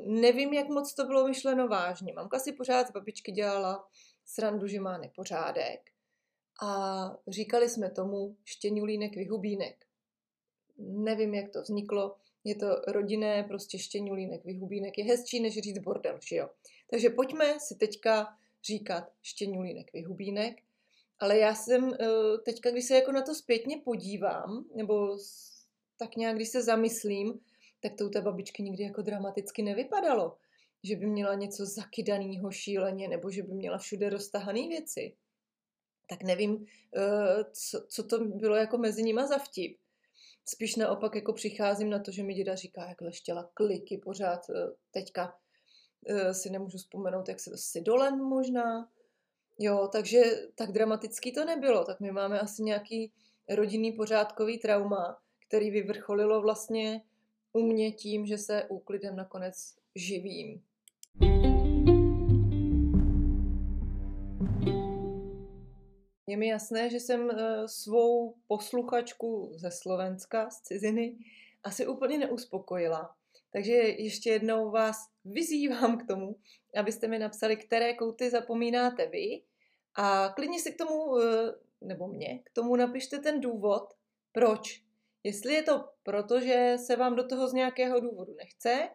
nevím, 0.07 0.53
jak 0.53 0.69
moc 0.69 0.95
to 0.95 1.05
bylo 1.05 1.29
myšleno 1.29 1.69
vážně. 1.69 2.13
Mamka 2.13 2.39
si 2.39 2.53
pořád 2.53 2.89
z 2.89 2.93
babičky 2.93 3.33
dělala 3.33 3.89
srandu, 4.25 4.67
že 4.67 4.81
má 4.81 4.99
nepořádek 4.99 5.91
a 6.63 7.17
říkali 7.29 7.69
jsme 7.69 7.91
tomu 7.91 8.37
štěňulínek 8.45 9.17
vyhubínek. 9.17 9.87
Nevím, 10.79 11.35
jak 11.35 11.53
to 11.53 11.63
vzniklo, 11.63 12.17
je 12.45 12.55
to 12.55 12.67
rodinné, 12.87 13.45
prostě 13.45 13.79
štěňulínek 13.79 14.45
vyhubínek. 14.45 14.99
Je 14.99 15.05
hezčí, 15.05 15.41
než 15.41 15.59
říct 15.59 15.79
bordel, 15.79 16.19
že 16.23 16.37
jo? 16.37 16.51
Takže 16.91 17.11
pojďme 17.11 17.61
si 17.61 17.75
teďka 17.75 18.37
říkat 18.65 19.13
štěňulínek 19.23 19.93
vyhubínek, 19.93 20.63
ale 21.19 21.39
já 21.39 21.55
jsem 21.55 21.95
eh, 21.95 22.39
teďka, 22.45 22.71
když 22.71 22.85
se 22.85 22.95
jako 22.95 23.13
na 23.13 23.23
to 23.23 23.35
zpětně 23.35 23.77
podívám, 23.85 24.65
nebo 24.75 25.19
tak 25.97 26.17
nějak, 26.17 26.37
když 26.37 26.49
se 26.49 26.63
zamyslím, 26.63 27.41
tak 27.81 27.95
to 27.95 28.07
u 28.07 28.09
té 28.09 28.21
babičky 28.21 28.63
nikdy 28.63 28.83
jako 28.83 29.03
dramaticky 29.03 29.63
nevypadalo. 29.63 30.37
Že 30.83 30.97
by 30.97 31.07
měla 31.07 31.35
něco 31.35 31.67
zakydaného 31.67 32.51
šíleně, 32.51 33.09
nebo 33.09 33.31
že 33.31 33.43
by 33.43 33.55
měla 33.55 33.79
všude 33.79 34.11
roztahané 34.11 34.69
věci 34.69 35.17
tak 36.09 36.23
nevím, 36.23 36.67
eh, 36.97 37.45
co, 37.53 37.87
co 37.89 38.03
to 38.03 38.25
bylo 38.25 38.57
jako 38.57 38.79
mezi 38.79 39.03
nima 39.03 39.27
za 39.27 39.39
vtip. 39.39 39.79
Spíš 40.45 40.77
naopak 40.77 41.15
jako 41.15 41.33
přicházím 41.33 41.91
na 41.91 41.99
to, 41.99 42.11
že 42.11 42.23
mi 42.23 42.35
děda 42.35 42.55
říká, 42.55 42.89
jak 42.89 43.01
leštěla 43.01 43.51
kliky 43.55 43.99
pořád. 43.99 44.41
Eh, 44.51 44.71
teďka 44.91 45.37
eh, 46.09 46.35
si 46.35 46.51
nemůžu 46.51 46.79
vzpomenout, 46.79 47.29
jak 47.29 47.41
se 47.41 47.51
to 47.51 47.57
Sidolen 47.57 48.17
možná. 48.17 48.89
Jo, 49.59 49.89
takže 49.93 50.23
tak 50.55 50.73
dramatický 50.73 51.33
to 51.33 51.45
nebylo. 51.45 51.85
Tak 51.85 52.01
my 52.01 52.13
máme 52.13 52.41
asi 52.41 52.63
nějaký 52.63 53.13
rodinný 53.49 53.93
pořádkový 53.93 54.59
trauma, 54.59 55.19
který 55.49 55.71
vyvrcholilo 55.71 56.43
vlastně 56.43 57.03
u 57.59 57.63
mě 57.63 57.93
tím, 57.93 58.27
že 58.27 58.39
se 58.39 58.65
úklidem 58.69 59.17
nakonec 59.17 59.55
živím. 59.95 60.63
Je 66.27 66.37
mi 66.37 66.49
jasné, 66.49 66.91
že 66.91 67.01
jsem 67.01 67.31
eh, 67.31 67.69
svou 67.69 68.35
posluchačku 68.47 69.53
ze 69.55 69.71
Slovenska, 69.71 70.51
z 70.51 70.61
ciziny, 70.61 71.17
asi 71.65 71.87
úplně 71.87 72.19
neuspokojila. 72.19 73.15
Takže 73.53 73.73
ještě 73.73 74.31
jednou 74.31 74.71
vás 74.71 74.97
vyzývám 75.25 75.99
k 75.99 76.07
tomu, 76.07 76.37
abyste 76.77 77.09
mi 77.09 77.19
napsali, 77.19 77.57
které 77.57 77.95
kouty 77.95 78.31
zapomínáte 78.31 79.07
vy 79.07 79.43
a 79.95 80.29
klidně 80.29 80.61
si 80.61 80.73
k 80.73 80.79
tomu, 80.79 81.19
eh, 81.19 81.55
nebo 81.81 82.09
mě, 82.09 82.39
k 82.45 82.51
tomu 82.51 82.77
napište 82.77 83.19
ten 83.19 83.41
důvod, 83.41 83.95
proč. 84.33 84.88
Jestli 85.25 85.55
je 85.55 85.63
to 85.63 85.89
proto, 86.03 86.41
že 86.41 86.77
se 86.87 86.97
vám 86.97 87.17
do 87.17 87.27
toho 87.27 87.49
z 87.49 87.53
nějakého 87.53 88.01
důvodu 88.01 88.35
nechce, 88.39 88.89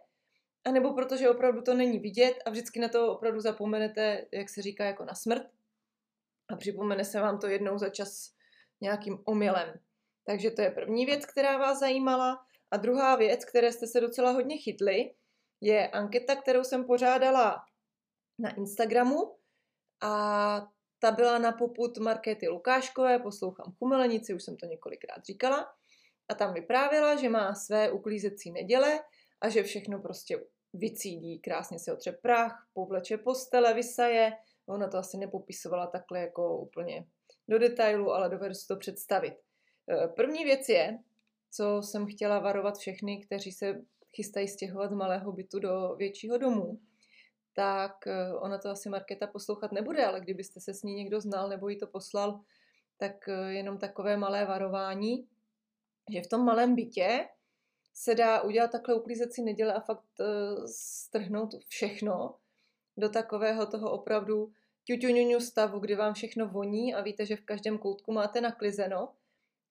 anebo 0.66 0.94
protože 0.94 1.30
opravdu 1.30 1.62
to 1.62 1.74
není 1.74 2.00
vidět 2.00 2.34
a 2.46 2.50
vždycky 2.50 2.80
na 2.80 2.90
to 2.90 3.14
opravdu 3.14 3.40
zapomenete, 3.40 4.26
jak 4.32 4.50
se 4.50 4.62
říká, 4.62 4.86
jako 4.86 5.06
na 5.06 5.16
smrt, 5.16 5.44
a 6.50 6.56
připomene 6.56 7.06
se 7.06 7.20
vám 7.20 7.40
to 7.40 7.48
jednou 7.48 7.78
za 7.78 7.90
čas 7.90 8.34
nějakým 8.82 9.20
omylem. 9.26 9.80
Takže 10.26 10.52
to 10.52 10.62
je 10.62 10.72
první 10.72 11.06
věc, 11.06 11.26
která 11.26 11.58
vás 11.58 11.80
zajímala. 11.80 12.46
A 12.72 12.78
druhá 12.78 13.16
věc, 13.16 13.46
které 13.46 13.72
jste 13.72 13.88
se 13.88 14.02
docela 14.02 14.32
hodně 14.32 14.58
chytli, 14.58 15.14
je 15.62 15.88
anketa, 15.88 16.36
kterou 16.36 16.64
jsem 16.64 16.86
pořádala 16.86 17.66
na 18.40 18.56
Instagramu 18.56 19.38
a 20.02 20.68
ta 21.00 21.12
byla 21.12 21.38
na 21.38 21.52
poput 21.52 21.98
Markety 21.98 22.48
Lukáškové, 22.48 23.20
poslouchám 23.20 23.74
Chumelenici, 23.80 24.34
už 24.34 24.44
jsem 24.44 24.58
to 24.58 24.66
několikrát 24.66 25.26
říkala, 25.26 25.76
a 26.34 26.36
tam 26.36 26.54
vyprávěla, 26.54 27.16
že 27.16 27.30
má 27.30 27.56
své 27.56 27.92
uklízecí 27.92 28.52
neděle 28.52 29.00
a 29.42 29.50
že 29.50 29.64
všechno 29.64 30.00
prostě 30.00 30.40
vycídí, 30.74 31.40
krásně 31.40 31.80
se 31.80 31.94
otře 31.94 32.12
prach, 32.12 32.68
povleče 32.74 33.18
postele, 33.18 33.74
vysaje, 33.74 34.34
Ona 34.66 34.88
to 34.88 34.98
asi 34.98 35.18
nepopisovala 35.18 35.88
takhle 35.88 36.20
jako 36.20 36.58
úplně 36.58 37.06
do 37.48 37.60
detailu, 37.60 38.12
ale 38.12 38.30
dovedu 38.30 38.54
si 38.54 38.68
to 38.68 38.76
představit. 38.76 39.34
E, 39.34 40.08
první 40.08 40.44
věc 40.44 40.70
je, 40.70 41.00
co 41.52 41.82
jsem 41.82 42.08
chtěla 42.08 42.40
varovat 42.40 42.78
všechny, 42.78 43.26
kteří 43.26 43.52
se 43.52 43.82
chystají 44.16 44.48
stěhovat 44.48 44.92
z 44.92 44.94
malého 44.94 45.32
bytu 45.32 45.60
do 45.60 45.96
většího 45.98 46.38
domu, 46.38 46.80
tak 47.54 48.08
e, 48.08 48.34
ona 48.34 48.58
to 48.58 48.70
asi 48.70 48.90
Marketa 48.90 49.28
poslouchat 49.28 49.72
nebude, 49.72 50.06
ale 50.06 50.20
kdybyste 50.22 50.60
se 50.60 50.74
s 50.74 50.84
ní 50.84 50.94
někdo 50.94 51.22
znal 51.22 51.50
nebo 51.50 51.70
jí 51.70 51.78
to 51.78 51.88
poslal, 51.88 52.40
tak 52.98 53.28
e, 53.28 53.54
jenom 53.54 53.78
takové 53.78 54.18
malé 54.18 54.46
varování, 54.46 55.28
že 56.10 56.22
v 56.22 56.28
tom 56.28 56.46
malém 56.46 56.76
bytě 56.76 57.28
se 57.94 58.16
dá 58.16 58.42
udělat 58.42 58.72
takhle 58.72 58.96
uklízecí 58.96 59.44
neděle 59.44 59.74
a 59.74 59.80
fakt 59.80 60.06
strhnout 60.66 61.56
všechno, 61.68 62.36
do 62.98 63.10
takového 63.10 63.66
toho 63.66 63.92
opravdu 63.92 64.52
ťuťuňuňu 64.84 65.40
stavu, 65.40 65.80
kdy 65.80 65.96
vám 65.96 66.14
všechno 66.14 66.48
voní 66.48 66.94
a 66.94 67.02
víte, 67.02 67.26
že 67.26 67.36
v 67.36 67.46
každém 67.46 67.78
koutku 67.78 68.12
máte 68.12 68.42
naklizeno. 68.42 69.14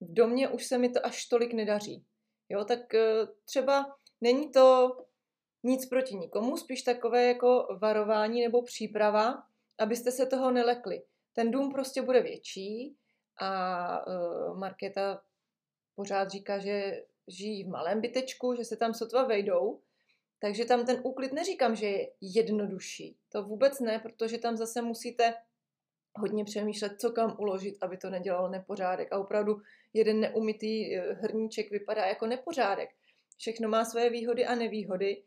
V 0.01 0.15
domě 0.15 0.49
už 0.49 0.67
se 0.67 0.79
mi 0.79 0.89
to 0.89 1.07
až 1.07 1.27
tolik 1.27 1.53
nedaří. 1.53 2.05
Jo, 2.49 2.65
tak 2.65 2.95
eh, 2.95 3.27
třeba 3.45 3.97
není 4.21 4.51
to 4.51 4.97
nic 5.63 5.87
proti 5.87 6.15
nikomu, 6.15 6.57
spíš 6.57 6.83
takové 6.83 7.27
jako 7.27 7.79
varování 7.81 8.43
nebo 8.43 8.63
příprava, 8.63 9.43
abyste 9.79 10.11
se 10.11 10.27
toho 10.27 10.51
nelekli. 10.51 11.03
Ten 11.33 11.51
dům 11.51 11.73
prostě 11.73 12.03
bude 12.03 12.23
větší 12.23 12.97
a 13.41 14.07
uh, 14.07 14.59
Markéta 14.59 15.23
pořád 15.95 16.31
říká, 16.31 16.59
že 16.59 17.05
žijí 17.29 17.65
v 17.65 17.69
malém 17.69 18.01
bytečku, 18.01 18.55
že 18.55 18.65
se 18.65 18.77
tam 18.77 18.95
sotva 18.95 19.25
vejdou, 19.25 19.81
takže 20.39 20.65
tam 20.65 20.87
ten 20.87 21.01
úklid 21.05 21.33
neříkám, 21.33 21.77
že 21.77 21.87
je 21.87 22.09
jednodušší. 22.21 23.17
To 23.33 23.43
vůbec 23.43 23.81
ne, 23.81 23.99
protože 23.99 24.39
tam 24.39 24.57
zase 24.57 24.83
musíte 24.83 25.35
hodně 26.15 26.45
přemýšlet, 26.45 27.01
co 27.01 27.11
kam 27.11 27.37
uložit, 27.39 27.77
aby 27.81 27.97
to 27.97 28.11
nedělalo 28.11 28.49
nepořádek. 28.49 29.13
A 29.13 29.19
opravdu 29.19 29.63
jeden 29.93 30.21
neumytý 30.21 30.97
eh, 30.97 31.13
hrníček 31.13 31.71
vypadá 31.71 32.07
jako 32.07 32.27
nepořádek. 32.27 32.89
Všechno 33.39 33.69
má 33.69 33.85
své 33.85 34.11
výhody 34.11 34.47
a 34.47 34.55
nevýhody, 34.55 35.23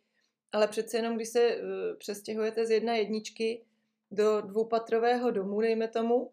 ale 0.52 0.68
přece 0.68 0.98
jenom, 0.98 1.16
když 1.16 1.30
se 1.30 1.42
eh, 1.42 1.62
přestěhujete 1.98 2.66
z 2.66 2.72
jedné 2.72 2.98
jedničky 2.98 3.66
do 4.12 4.42
dvoupatrového 4.42 5.32
domu, 5.32 5.62
dejme 5.62 5.88
tomu, 5.88 6.32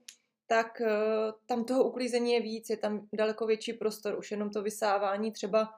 tak 0.52 0.80
eh, 0.80 1.32
tam 1.46 1.64
toho 1.64 1.84
uklízení 1.84 2.32
je 2.32 2.40
víc, 2.40 2.70
je 2.70 2.76
tam 2.76 3.08
daleko 3.12 3.46
větší 3.46 3.72
prostor, 3.72 4.18
už 4.18 4.30
jenom 4.30 4.50
to 4.50 4.62
vysávání 4.62 5.32
třeba 5.32 5.74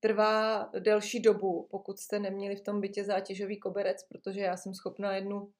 trvá 0.00 0.70
delší 0.78 1.20
dobu, 1.20 1.68
pokud 1.70 1.98
jste 1.98 2.18
neměli 2.18 2.56
v 2.56 2.60
tom 2.60 2.80
bytě 2.80 3.04
zátěžový 3.04 3.58
koberec, 3.58 4.02
protože 4.02 4.40
já 4.40 4.56
jsem 4.56 4.74
schopná 4.74 5.14
jednu, 5.14 5.52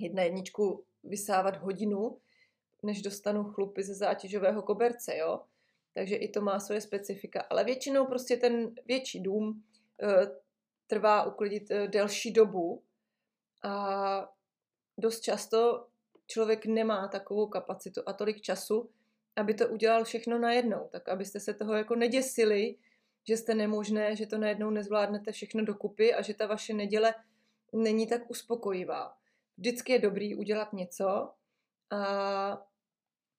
jedna 0.00 0.22
jedničku 0.22 0.84
vysávat 1.04 1.56
hodinu, 1.56 2.18
než 2.82 3.02
dostanu 3.02 3.44
chlupy 3.44 3.82
ze 3.82 3.94
zátěžového 3.94 4.62
koberce, 4.62 5.16
jo. 5.16 5.40
Takže 5.94 6.16
i 6.16 6.28
to 6.28 6.40
má 6.40 6.60
svoje 6.60 6.80
specifika. 6.80 7.46
Ale 7.50 7.64
většinou 7.64 8.06
prostě 8.06 8.36
ten 8.36 8.74
větší 8.86 9.22
dům 9.22 9.62
e, 10.02 10.06
trvá 10.86 11.24
uklidit 11.24 11.70
e, 11.70 11.88
delší 11.88 12.32
dobu 12.32 12.82
a 13.62 14.32
dost 14.98 15.20
často 15.20 15.89
člověk 16.30 16.66
nemá 16.66 17.08
takovou 17.08 17.46
kapacitu 17.46 18.00
a 18.06 18.12
tolik 18.12 18.40
času, 18.40 18.90
aby 19.36 19.54
to 19.54 19.68
udělal 19.68 20.04
všechno 20.04 20.38
najednou. 20.38 20.88
Tak 20.92 21.08
abyste 21.08 21.40
se 21.40 21.54
toho 21.54 21.74
jako 21.74 21.94
neděsili, 21.94 22.76
že 23.28 23.36
jste 23.36 23.54
nemožné, 23.54 24.16
že 24.16 24.26
to 24.26 24.38
najednou 24.38 24.70
nezvládnete 24.70 25.32
všechno 25.32 25.64
dokupy 25.64 26.14
a 26.14 26.22
že 26.22 26.34
ta 26.34 26.46
vaše 26.46 26.74
neděle 26.74 27.14
není 27.72 28.06
tak 28.06 28.30
uspokojivá. 28.30 29.16
Vždycky 29.56 29.92
je 29.92 29.98
dobrý 29.98 30.34
udělat 30.34 30.72
něco 30.72 31.30
a 31.90 32.66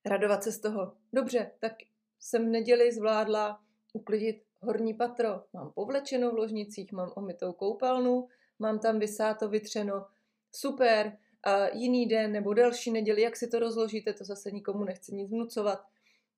radovat 0.06 0.44
se 0.44 0.52
z 0.52 0.60
toho. 0.60 0.94
Dobře, 1.14 1.52
tak 1.60 1.74
jsem 2.20 2.46
v 2.46 2.50
neděli 2.50 2.92
zvládla 2.92 3.62
uklidit 3.94 4.44
horní 4.62 4.94
patro. 4.94 5.44
Mám 5.54 5.72
povlečeno 5.72 6.32
v 6.32 6.36
ložnicích, 6.36 6.92
mám 6.92 7.12
omytou 7.16 7.54
koupelnu, 7.54 8.28
mám 8.60 8.80
tam 8.80 9.00
vysáto, 9.00 9.50
vytřeno. 9.50 10.06
Super. 10.52 11.18
A 11.44 11.68
jiný 11.68 12.06
den 12.06 12.32
nebo 12.32 12.54
další 12.54 12.92
neděli, 12.92 13.22
jak 13.22 13.36
si 13.36 13.48
to 13.48 13.60
rozložíte, 13.60 14.14
to 14.14 14.24
zase 14.24 14.52
nikomu 14.52 14.84
nechci 14.84 15.16
nic 15.16 15.30
vnucovat, 15.32 15.86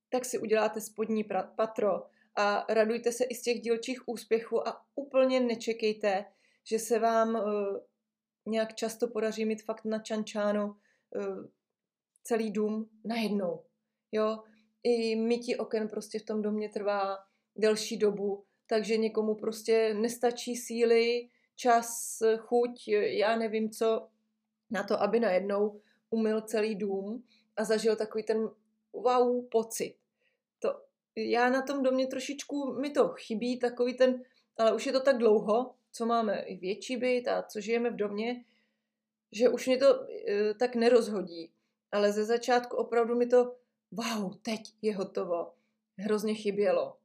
tak 0.10 0.26
si 0.26 0.40
uděláte 0.40 0.82
spodní 0.82 1.26
patro 1.56 2.04
a 2.36 2.66
radujte 2.70 3.12
se 3.12 3.24
i 3.24 3.36
z 3.36 3.42
těch 3.42 3.62
dílčích 3.62 4.08
úspěchů 4.08 4.68
a 4.68 4.86
úplně 4.96 5.40
nečekejte, 5.40 6.26
že 6.64 6.80
se 6.80 7.00
vám 7.00 7.36
uh, 7.36 7.78
nějak 8.46 8.76
často 8.76 9.08
podaří 9.08 9.46
mít 9.46 9.64
fakt 9.64 9.86
na 9.86 10.00
čančánu 10.00 10.66
uh, 10.66 11.46
celý 12.24 12.52
dům 12.52 12.90
najednou. 13.04 13.64
Jo, 14.12 14.44
i 14.84 15.16
mytí 15.16 15.56
oken 15.56 15.88
prostě 15.88 16.20
v 16.20 16.26
tom 16.26 16.42
domě 16.42 16.70
trvá 16.70 17.18
delší 17.56 17.98
dobu, 17.98 18.44
takže 18.68 18.98
někomu 18.98 19.36
prostě 19.36 19.94
nestačí 19.94 20.56
síly, 20.56 21.30
čas, 21.56 22.20
chuť, 22.38 22.88
já 22.88 23.36
nevím 23.36 23.70
co, 23.70 24.08
na 24.74 24.84
to, 24.84 25.02
aby 25.02 25.20
najednou 25.20 25.82
umyl 26.10 26.42
celý 26.42 26.76
dům 26.76 27.24
a 27.58 27.64
zažil 27.64 27.96
takový 27.96 28.24
ten 28.24 28.50
wow 28.94 29.48
pocit. 29.52 29.96
To, 30.60 30.82
já 31.16 31.50
na 31.50 31.62
tom 31.62 31.84
domě 31.84 32.08
trošičku, 32.08 32.74
mi 32.74 32.90
to 32.90 33.08
chybí, 33.08 33.60
takový 33.60 33.98
ten, 33.98 34.24
ale 34.58 34.74
už 34.74 34.86
je 34.86 34.92
to 34.92 35.00
tak 35.00 35.18
dlouho, 35.18 35.76
co 35.92 36.06
máme 36.06 36.42
i 36.42 36.58
větší 36.58 36.98
byt 36.98 37.28
a 37.28 37.44
co 37.44 37.62
žijeme 37.62 37.90
v 37.90 37.96
domě, 37.96 38.46
že 39.32 39.50
už 39.50 39.68
mě 39.68 39.78
to 39.78 40.08
e, 40.28 40.54
tak 40.54 40.76
nerozhodí. 40.76 41.52
Ale 41.92 42.12
ze 42.12 42.26
začátku 42.26 42.78
opravdu 42.78 43.16
mi 43.16 43.26
to, 43.26 43.56
wow, 43.92 44.38
teď 44.42 44.62
je 44.82 44.96
hotovo, 44.96 45.54
hrozně 45.98 46.34
chybělo. 46.34 46.98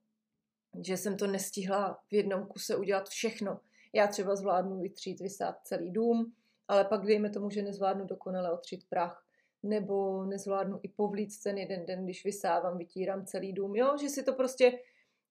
Že 0.86 0.96
jsem 0.96 1.16
to 1.16 1.26
nestihla 1.26 2.00
v 2.08 2.14
jednom 2.14 2.46
kuse 2.46 2.76
udělat 2.76 3.08
všechno. 3.08 3.60
Já 3.92 4.06
třeba 4.06 4.36
zvládnu 4.36 4.80
vytřít, 4.80 5.20
vysát 5.20 5.56
celý 5.64 5.90
dům, 5.90 6.32
ale 6.68 6.84
pak 6.84 7.06
dejme 7.06 7.30
tomu, 7.30 7.50
že 7.50 7.62
nezvládnu 7.62 8.04
dokonale 8.04 8.52
otřít 8.52 8.84
prach, 8.88 9.24
nebo 9.62 10.24
nezvládnu 10.24 10.80
i 10.82 10.88
povlíct 10.88 11.42
ten 11.42 11.58
jeden 11.58 11.86
den, 11.86 12.04
když 12.04 12.24
vysávám, 12.24 12.78
vytírám 12.78 13.26
celý 13.26 13.52
dům, 13.52 13.76
jo, 13.76 13.96
že 14.00 14.08
si 14.08 14.22
to 14.22 14.32
prostě 14.32 14.78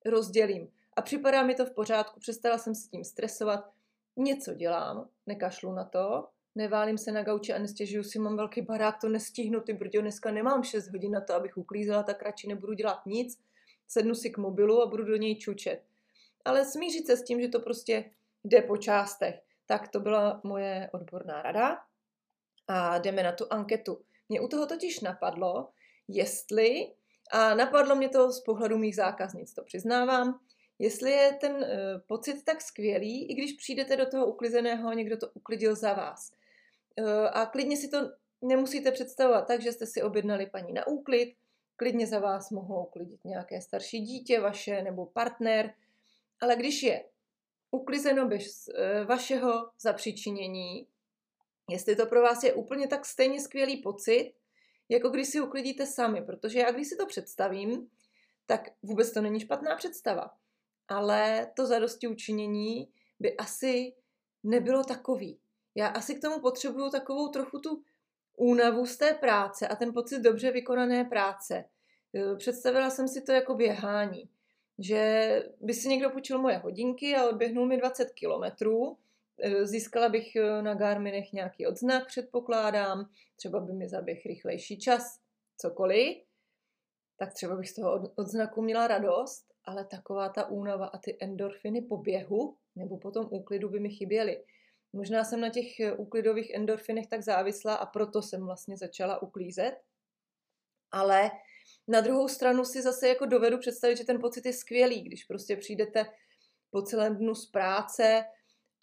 rozdělím. 0.05 0.67
A 0.93 1.01
připadá 1.01 1.43
mi 1.43 1.55
to 1.55 1.65
v 1.65 1.73
pořádku, 1.73 2.19
přestala 2.19 2.57
jsem 2.57 2.75
se 2.75 2.89
tím 2.89 3.03
stresovat, 3.03 3.71
něco 4.17 4.53
dělám, 4.53 5.09
nekašlu 5.25 5.73
na 5.73 5.83
to, 5.83 6.27
neválím 6.55 6.97
se 6.97 7.11
na 7.11 7.23
gauči 7.23 7.53
a 7.53 7.59
nestěžuju 7.59 8.03
si, 8.03 8.19
mám 8.19 8.37
velký 8.37 8.61
barák, 8.61 9.01
to 9.01 9.09
nestihnu, 9.09 9.61
ty 9.61 9.73
brďo, 9.73 10.01
dneska 10.01 10.31
nemám 10.31 10.63
6 10.63 10.91
hodin 10.91 11.11
na 11.11 11.21
to, 11.21 11.33
abych 11.33 11.57
uklízela, 11.57 12.03
tak 12.03 12.21
radši 12.21 12.47
nebudu 12.47 12.73
dělat 12.73 13.05
nic, 13.05 13.39
sednu 13.87 14.15
si 14.15 14.29
k 14.29 14.37
mobilu 14.37 14.81
a 14.81 14.85
budu 14.85 15.03
do 15.03 15.15
něj 15.15 15.35
čučet. 15.35 15.81
Ale 16.45 16.65
smířit 16.65 17.07
se 17.07 17.17
s 17.17 17.23
tím, 17.23 17.41
že 17.41 17.47
to 17.47 17.59
prostě 17.59 18.11
jde 18.43 18.61
po 18.61 18.77
částech. 18.77 19.46
Tak 19.67 19.87
to 19.87 19.99
byla 19.99 20.41
moje 20.43 20.89
odborná 20.93 21.41
rada. 21.41 21.77
A 22.67 22.97
jdeme 22.97 23.23
na 23.23 23.31
tu 23.31 23.45
anketu. 23.49 24.01
Mě 24.29 24.41
u 24.41 24.47
toho 24.47 24.65
totiž 24.65 24.99
napadlo, 24.99 25.69
jestli, 26.07 26.93
a 27.31 27.55
napadlo 27.55 27.95
mě 27.95 28.09
to 28.09 28.31
z 28.31 28.41
pohledu 28.41 28.77
mých 28.77 28.95
zákaznic, 28.95 29.53
to 29.53 29.63
přiznávám, 29.63 30.39
jestli 30.79 31.11
je 31.11 31.33
ten 31.33 31.55
uh, 31.55 31.63
pocit 32.07 32.43
tak 32.43 32.61
skvělý, 32.61 33.31
i 33.31 33.33
když 33.33 33.53
přijdete 33.53 33.97
do 33.97 34.05
toho 34.05 34.25
uklizeného 34.25 34.93
někdo 34.93 35.17
to 35.17 35.27
uklidil 35.33 35.75
za 35.75 35.93
vás. 35.93 36.31
Uh, 36.99 37.07
a 37.33 37.45
klidně 37.45 37.77
si 37.77 37.87
to 37.87 37.97
nemusíte 38.41 38.91
představovat 38.91 39.47
tak, 39.47 39.61
že 39.61 39.71
jste 39.71 39.85
si 39.85 40.01
objednali 40.01 40.45
paní 40.45 40.73
na 40.73 40.87
úklid, 40.87 41.35
klidně 41.75 42.07
za 42.07 42.19
vás 42.19 42.51
mohou 42.51 42.85
uklidit 42.85 43.25
nějaké 43.25 43.61
starší 43.61 43.99
dítě 43.99 44.39
vaše 44.39 44.81
nebo 44.81 45.05
partner, 45.05 45.73
ale 46.41 46.55
když 46.55 46.83
je 46.83 47.05
uklizeno 47.71 48.27
bez 48.27 48.67
eh, 48.67 49.05
vašeho 49.05 49.69
zapříčinění, 49.79 50.87
jestli 51.69 51.95
to 51.95 52.05
pro 52.05 52.21
vás 52.21 52.43
je 52.43 52.53
úplně 52.53 52.87
tak 52.87 53.05
stejně 53.05 53.41
skvělý 53.41 53.77
pocit, 53.77 54.33
jako 54.89 55.09
když 55.09 55.27
si 55.27 55.41
uklidíte 55.41 55.85
sami, 55.85 56.21
protože 56.21 56.59
já 56.59 56.71
když 56.71 56.87
si 56.87 56.95
to 56.95 57.05
představím, 57.05 57.89
tak 58.45 58.69
vůbec 58.83 59.11
to 59.11 59.21
není 59.21 59.39
špatná 59.39 59.75
představa. 59.75 60.31
Ale 60.87 61.51
to 61.55 61.65
zadosti 61.65 62.07
učinění 62.07 62.91
by 63.19 63.37
asi 63.37 63.93
nebylo 64.43 64.83
takový. 64.83 65.39
Já 65.75 65.87
asi 65.87 66.15
k 66.15 66.21
tomu 66.21 66.39
potřebuju 66.39 66.89
takovou 66.89 67.27
trochu 67.27 67.59
tu 67.59 67.83
únavu 68.37 68.85
z 68.85 68.97
té 68.97 69.13
práce 69.13 69.67
a 69.67 69.75
ten 69.75 69.93
pocit 69.93 70.19
dobře 70.19 70.51
vykonané 70.51 71.05
práce. 71.05 71.65
Eh, 72.15 72.35
představila 72.35 72.89
jsem 72.89 73.07
si 73.07 73.21
to 73.21 73.31
jako 73.31 73.55
běhání 73.55 74.29
že 74.79 75.43
by 75.61 75.73
si 75.73 75.89
někdo 75.89 76.09
půjčil 76.09 76.41
moje 76.41 76.57
hodinky 76.57 77.15
a 77.15 77.29
odběhnul 77.29 77.65
mi 77.65 77.77
20 77.77 78.11
kilometrů, 78.13 78.97
eh, 79.41 79.65
získala 79.65 80.09
bych 80.09 80.35
eh, 80.35 80.61
na 80.61 80.73
Garminech 80.73 81.33
nějaký 81.33 81.67
odznak, 81.67 82.07
předpokládám, 82.07 83.09
třeba 83.35 83.59
by 83.59 83.73
mi 83.73 83.89
zaběh 83.89 84.25
rychlejší 84.25 84.79
čas, 84.79 85.19
cokoliv, 85.57 86.17
tak 87.17 87.33
třeba 87.33 87.55
bych 87.55 87.69
z 87.69 87.73
toho 87.73 88.11
odznaku 88.15 88.61
měla 88.61 88.87
radost, 88.87 89.45
ale 89.65 89.85
taková 89.85 90.29
ta 90.29 90.49
únava 90.49 90.85
a 90.85 90.97
ty 90.97 91.17
endorfiny 91.19 91.81
po 91.81 91.97
běhu 91.97 92.57
nebo 92.75 92.97
po 92.97 93.11
tom 93.11 93.27
úklidu 93.31 93.69
by 93.69 93.79
mi 93.79 93.89
chyběly. 93.89 94.43
Možná 94.93 95.23
jsem 95.23 95.41
na 95.41 95.49
těch 95.49 95.79
eh, 95.79 95.93
úklidových 95.93 96.53
endorfinech 96.53 97.07
tak 97.07 97.21
závislá 97.21 97.75
a 97.75 97.85
proto 97.85 98.21
jsem 98.21 98.45
vlastně 98.45 98.77
začala 98.77 99.21
uklízet, 99.21 99.75
ale 100.91 101.31
na 101.87 102.01
druhou 102.01 102.27
stranu 102.27 102.65
si 102.65 102.81
zase 102.81 103.07
jako 103.07 103.25
dovedu 103.25 103.57
představit, 103.57 103.97
že 103.97 104.05
ten 104.05 104.21
pocit 104.21 104.45
je 104.45 104.53
skvělý, 104.53 105.01
když 105.01 105.23
prostě 105.23 105.55
přijdete 105.55 106.05
po 106.71 106.81
celém 106.81 107.17
dnu 107.17 107.35
z 107.35 107.45
práce 107.45 108.25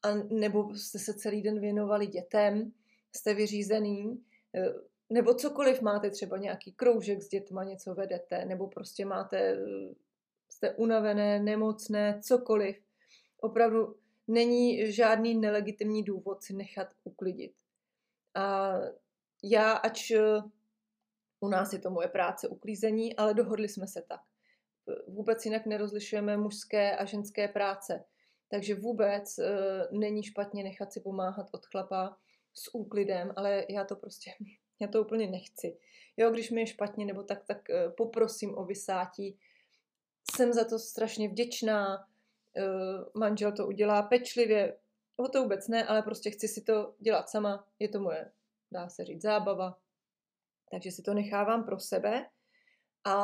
a 0.02 0.14
nebo 0.14 0.74
jste 0.74 0.98
se 0.98 1.14
celý 1.14 1.42
den 1.42 1.60
věnovali 1.60 2.06
dětem, 2.06 2.72
jste 3.16 3.34
vyřízený, 3.34 4.24
eh, 4.54 4.74
nebo 5.10 5.34
cokoliv 5.34 5.80
máte, 5.80 6.10
třeba 6.10 6.38
nějaký 6.38 6.72
kroužek 6.72 7.22
s 7.22 7.28
dětma, 7.28 7.64
něco 7.64 7.94
vedete, 7.94 8.44
nebo 8.44 8.66
prostě 8.66 9.04
máte, 9.04 9.58
jste 10.50 10.74
unavené, 10.74 11.42
nemocné, 11.42 12.20
cokoliv. 12.22 12.76
Opravdu 13.40 13.96
není 14.28 14.92
žádný 14.92 15.34
nelegitimní 15.34 16.02
důvod 16.02 16.42
si 16.42 16.54
nechat 16.54 16.88
uklidit. 17.04 17.52
A 18.34 18.72
já, 19.42 19.72
ač 19.72 20.12
u 21.44 21.48
nás 21.48 21.72
je 21.72 21.78
to 21.78 21.90
moje 21.90 22.08
práce 22.08 22.48
uklízení, 22.48 23.16
ale 23.16 23.34
dohodli 23.34 23.68
jsme 23.68 23.86
se 23.86 24.02
tak. 24.08 24.20
Vůbec 25.08 25.44
jinak 25.44 25.66
nerozlišujeme 25.66 26.36
mužské 26.36 26.96
a 26.96 27.04
ženské 27.04 27.48
práce. 27.48 28.04
Takže 28.48 28.74
vůbec 28.74 29.38
e, 29.38 29.44
není 29.92 30.22
špatně 30.22 30.64
nechat 30.64 30.92
si 30.92 31.00
pomáhat 31.00 31.46
od 31.52 31.66
chlapa 31.66 32.16
s 32.54 32.74
úklidem, 32.74 33.32
ale 33.36 33.64
já 33.68 33.84
to 33.84 33.96
prostě, 33.96 34.30
já 34.80 34.88
to 34.88 35.02
úplně 35.02 35.26
nechci. 35.26 35.78
Jo, 36.16 36.30
když 36.30 36.50
mi 36.50 36.60
je 36.60 36.66
špatně 36.66 37.06
nebo 37.06 37.22
tak, 37.22 37.44
tak 37.46 37.70
e, 37.70 37.90
poprosím 37.90 38.58
o 38.58 38.64
vysátí. 38.64 39.38
Jsem 40.34 40.52
za 40.52 40.64
to 40.64 40.78
strašně 40.78 41.28
vděčná, 41.28 41.94
e, 41.96 42.62
manžel 43.14 43.52
to 43.52 43.66
udělá 43.66 44.02
pečlivě, 44.02 44.76
o 45.16 45.28
to 45.28 45.42
vůbec 45.42 45.68
ne, 45.68 45.84
ale 45.84 46.02
prostě 46.02 46.30
chci 46.30 46.48
si 46.48 46.62
to 46.62 46.94
dělat 47.00 47.28
sama, 47.28 47.66
je 47.78 47.88
to 47.88 48.00
moje, 48.00 48.30
dá 48.72 48.88
se 48.88 49.04
říct, 49.04 49.22
zábava, 49.22 49.78
takže 50.74 50.90
si 50.90 51.02
to 51.02 51.14
nechávám 51.14 51.64
pro 51.64 51.80
sebe. 51.80 52.26
A 53.04 53.16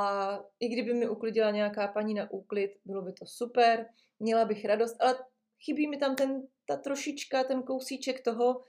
i 0.61 0.69
kdyby 0.69 0.95
mi 0.95 1.09
uklidila 1.09 1.51
nějaká 1.51 1.89
paní 1.89 2.15
na 2.15 2.31
úklid, 2.31 2.71
bylo 2.85 3.03
by 3.03 3.13
to 3.13 3.27
super, 3.27 3.87
měla 4.19 4.45
bych 4.45 4.65
radost, 4.65 4.97
ale 5.01 5.19
chybí 5.65 5.89
mi 5.89 5.97
tam 5.97 6.17
ten, 6.17 6.43
ta 6.67 6.77
trošička, 6.77 7.45
ten 7.45 7.63
kousíček 7.63 8.25
toho, 8.25 8.63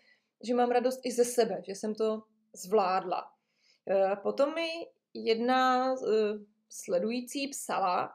že 0.44 0.54
mám 0.54 0.72
radost 0.72 1.00
i 1.04 1.12
ze 1.12 1.26
sebe, 1.26 1.62
že 1.68 1.72
jsem 1.72 1.96
to 1.96 2.24
zvládla. 2.54 3.24
E, 3.90 4.16
potom 4.16 4.56
mi 4.56 4.70
jedna 5.14 5.94
e, 5.94 5.96
sledující 6.70 7.48
psala, 7.48 8.10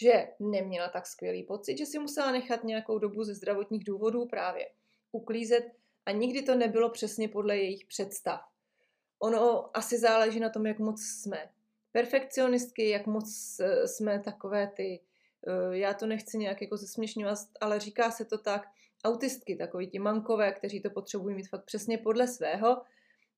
že 0.00 0.28
neměla 0.40 0.88
tak 0.88 1.06
skvělý 1.06 1.44
pocit, 1.44 1.78
že 1.78 1.86
si 1.86 1.98
musela 1.98 2.32
nechat 2.32 2.64
nějakou 2.64 2.98
dobu 2.98 3.24
ze 3.24 3.34
zdravotních 3.34 3.84
důvodů 3.84 4.26
právě 4.26 4.66
uklízet 5.12 5.64
a 6.06 6.10
nikdy 6.10 6.42
to 6.42 6.54
nebylo 6.54 6.90
přesně 6.90 7.28
podle 7.28 7.56
jejich 7.56 7.86
představ 7.86 8.49
ono 9.22 9.76
asi 9.76 9.98
záleží 9.98 10.40
na 10.40 10.48
tom, 10.48 10.66
jak 10.66 10.78
moc 10.78 11.02
jsme 11.02 11.48
perfekcionistky, 11.92 12.88
jak 12.88 13.06
moc 13.06 13.60
eh, 13.60 13.88
jsme 13.88 14.20
takové 14.20 14.66
ty, 14.66 15.00
eh, 15.46 15.78
já 15.78 15.94
to 15.94 16.06
nechci 16.06 16.38
nějak 16.38 16.62
jako 16.62 16.76
zesměšňovat, 16.76 17.38
ale 17.60 17.80
říká 17.80 18.10
se 18.10 18.24
to 18.24 18.38
tak, 18.38 18.68
autistky, 19.04 19.56
takový 19.56 19.86
ti 19.86 19.98
mankové, 19.98 20.52
kteří 20.52 20.80
to 20.80 20.90
potřebují 20.90 21.34
mít 21.34 21.48
fakt 21.48 21.64
přesně 21.64 21.98
podle 21.98 22.28
svého 22.28 22.82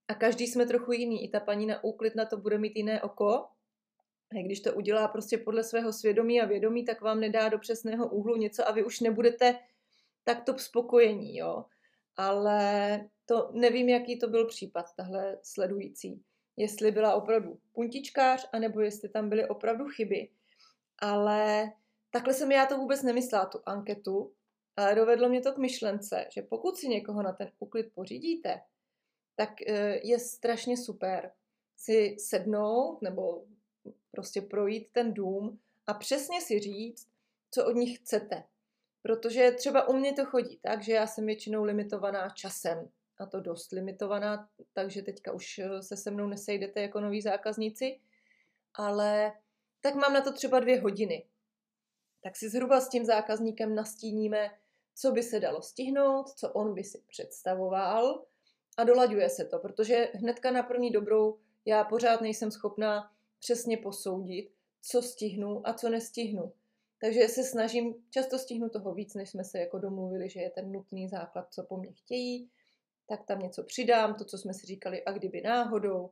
a 0.07 0.13
každý 0.13 0.47
jsme 0.47 0.65
trochu 0.65 0.91
jiný. 0.91 1.23
I 1.23 1.29
ta 1.29 1.39
paní 1.39 1.65
na 1.65 1.83
úklid 1.83 2.15
na 2.15 2.25
to 2.25 2.37
bude 2.37 2.57
mít 2.57 2.75
jiné 2.75 3.01
oko, 3.01 3.47
a 4.31 4.45
když 4.45 4.59
to 4.59 4.73
udělá 4.73 5.07
prostě 5.07 5.37
podle 5.37 5.63
svého 5.63 5.93
svědomí 5.93 6.41
a 6.41 6.45
vědomí, 6.45 6.85
tak 6.85 7.01
vám 7.01 7.19
nedá 7.19 7.49
do 7.49 7.59
přesného 7.59 8.09
úhlu 8.09 8.35
něco 8.35 8.67
a 8.67 8.71
vy 8.71 8.83
už 8.83 8.99
nebudete 8.99 9.59
takto 10.23 10.57
spokojení, 10.57 11.37
jo. 11.37 11.65
ale 12.17 12.99
to 13.25 13.49
nevím, 13.53 13.89
jaký 13.89 14.19
to 14.19 14.27
byl 14.27 14.47
případ, 14.47 14.85
tahle 14.95 15.37
sledující. 15.43 16.23
Jestli 16.57 16.91
byla 16.91 17.15
opravdu 17.15 17.59
puntičkář, 17.73 18.49
anebo 18.53 18.81
jestli 18.81 19.09
tam 19.09 19.29
byly 19.29 19.47
opravdu 19.47 19.85
chyby. 19.85 20.29
Ale 20.99 21.71
takhle 22.11 22.33
jsem 22.33 22.51
já 22.51 22.65
to 22.65 22.77
vůbec 22.77 23.03
nemyslela, 23.03 23.45
tu 23.45 23.59
anketu, 23.65 24.33
ale 24.77 24.95
dovedlo 24.95 25.29
mě 25.29 25.41
to 25.41 25.53
k 25.53 25.57
myšlence, 25.57 26.27
že 26.33 26.41
pokud 26.41 26.77
si 26.77 26.87
někoho 26.87 27.23
na 27.23 27.31
ten 27.31 27.51
úklid 27.59 27.91
pořídíte, 27.93 28.61
tak 29.35 29.61
e, 29.61 29.99
je 30.07 30.19
strašně 30.19 30.77
super 30.77 31.31
si 31.77 32.15
sednout 32.19 33.01
nebo 33.01 33.45
prostě 34.11 34.41
projít 34.41 34.89
ten 34.91 35.13
dům 35.13 35.59
a 35.87 35.93
přesně 35.93 36.41
si 36.41 36.59
říct, 36.59 37.09
co 37.51 37.65
od 37.65 37.75
nich 37.75 37.97
chcete. 37.97 38.43
Protože 39.01 39.51
třeba 39.51 39.87
u 39.87 39.93
mě 39.93 40.13
to 40.13 40.25
chodí 40.25 40.59
tak, 40.61 40.83
že 40.83 40.93
já 40.93 41.07
jsem 41.07 41.25
většinou 41.25 41.63
limitovaná 41.63 42.29
časem 42.29 42.89
a 43.19 43.25
to 43.25 43.39
dost 43.39 43.71
limitovaná, 43.71 44.49
takže 44.73 45.01
teďka 45.01 45.31
už 45.31 45.59
e, 45.59 45.83
se 45.83 45.97
se 45.97 46.11
mnou 46.11 46.27
nesejdete 46.27 46.81
jako 46.81 47.01
noví 47.01 47.21
zákazníci, 47.21 47.99
ale 48.73 49.33
tak 49.81 49.95
mám 49.95 50.13
na 50.13 50.21
to 50.21 50.33
třeba 50.33 50.59
dvě 50.59 50.81
hodiny. 50.81 51.25
Tak 52.23 52.35
si 52.35 52.49
zhruba 52.49 52.81
s 52.81 52.89
tím 52.89 53.05
zákazníkem 53.05 53.75
nastíníme, 53.75 54.51
co 54.95 55.11
by 55.11 55.23
se 55.23 55.39
dalo 55.39 55.61
stihnout, 55.61 56.29
co 56.29 56.49
on 56.49 56.73
by 56.73 56.83
si 56.83 57.03
představoval 57.07 58.25
a 58.77 58.83
dolaďuje 58.83 59.29
se 59.29 59.45
to, 59.45 59.59
protože 59.59 60.09
hnedka 60.13 60.51
na 60.51 60.63
první 60.63 60.91
dobrou 60.91 61.39
já 61.65 61.83
pořád 61.83 62.21
nejsem 62.21 62.51
schopná 62.51 63.11
přesně 63.39 63.77
posoudit, 63.77 64.49
co 64.81 65.01
stihnu 65.01 65.67
a 65.67 65.73
co 65.73 65.89
nestihnu. 65.89 66.53
Takže 67.01 67.27
se 67.27 67.43
snažím, 67.43 67.95
často 68.09 68.39
stihnu 68.39 68.69
toho 68.69 68.93
víc, 68.93 69.13
než 69.13 69.29
jsme 69.29 69.43
se 69.43 69.59
jako 69.59 69.79
domluvili, 69.79 70.29
že 70.29 70.39
je 70.39 70.49
ten 70.49 70.71
nutný 70.71 71.09
základ, 71.09 71.53
co 71.53 71.63
po 71.63 71.77
mně 71.77 71.93
chtějí, 71.93 72.49
tak 73.07 73.23
tam 73.25 73.39
něco 73.39 73.63
přidám, 73.63 74.15
to, 74.15 74.25
co 74.25 74.37
jsme 74.37 74.53
si 74.53 74.65
říkali, 74.67 75.03
a 75.03 75.11
kdyby 75.11 75.41
náhodou. 75.41 76.09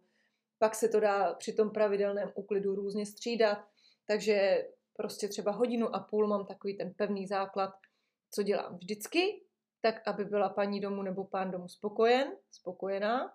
Pak 0.59 0.75
se 0.75 0.89
to 0.89 0.99
dá 0.99 1.33
při 1.33 1.53
tom 1.53 1.71
pravidelném 1.71 2.31
úklidu 2.35 2.75
různě 2.75 3.05
střídat, 3.05 3.57
takže 4.05 4.67
prostě 4.97 5.27
třeba 5.27 5.51
hodinu 5.51 5.95
a 5.95 5.99
půl 5.99 6.27
mám 6.27 6.45
takový 6.45 6.77
ten 6.77 6.93
pevný 6.93 7.27
základ, 7.27 7.73
co 8.31 8.43
dělám 8.43 8.77
vždycky, 8.77 9.41
tak 9.81 10.07
aby 10.07 10.25
byla 10.25 10.49
paní 10.49 10.79
domu 10.79 11.01
nebo 11.01 11.23
pán 11.23 11.51
domu 11.51 11.67
spokojen, 11.67 12.31
spokojená. 12.51 13.33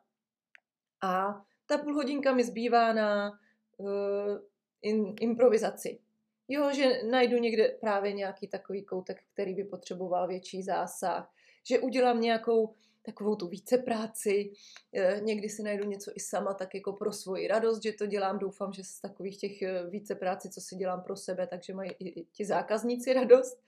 A 1.03 1.43
ta 1.67 1.79
půl 1.79 1.95
hodinka 1.95 2.33
mi 2.33 2.45
zbývá 2.45 2.93
na 2.93 3.39
uh, 3.77 4.39
in, 4.83 5.15
improvizaci. 5.21 6.01
Jo, 6.49 6.73
že 6.73 7.03
najdu 7.11 7.39
někde 7.39 7.69
právě 7.69 8.13
nějaký 8.13 8.49
takový 8.49 8.85
koutek, 8.85 9.23
který 9.33 9.55
by 9.55 9.65
potřeboval 9.65 10.29
větší 10.29 10.63
zásah, 10.63 11.33
že 11.69 11.79
udělám 11.79 12.21
nějakou 12.21 12.75
takovou 13.07 13.37
tu 13.37 13.49
více 13.49 13.79
práci, 13.79 14.53
eh, 14.95 15.21
někdy 15.25 15.49
si 15.49 15.63
najdu 15.63 15.85
něco 15.85 16.11
i 16.15 16.21
sama, 16.21 16.55
tak 16.55 16.75
jako 16.75 16.93
pro 16.93 17.13
svoji 17.13 17.49
radost, 17.49 17.83
že 17.83 17.93
to 17.93 18.07
dělám, 18.07 18.39
doufám, 18.39 18.73
že 18.73 18.85
z 18.85 19.01
takových 19.01 19.39
těch 19.39 19.63
eh, 19.63 19.87
více 19.91 20.15
práci, 20.15 20.51
co 20.51 20.61
si 20.61 20.77
dělám 20.77 21.03
pro 21.03 21.17
sebe, 21.17 21.47
takže 21.47 21.75
mají 21.75 21.91
i 21.99 22.25
ti 22.25 22.45
zákazníci 22.45 23.13
radost, 23.13 23.63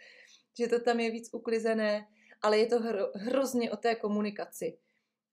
že 0.59 0.68
to 0.68 0.81
tam 0.81 1.01
je 1.01 1.11
víc 1.11 1.31
uklizené, 1.33 2.07
ale 2.42 2.59
je 2.59 2.66
to 2.66 2.81
hro, 2.81 3.11
hrozně 3.14 3.70
o 3.70 3.77
té 3.77 3.94
komunikaci. 3.94 4.79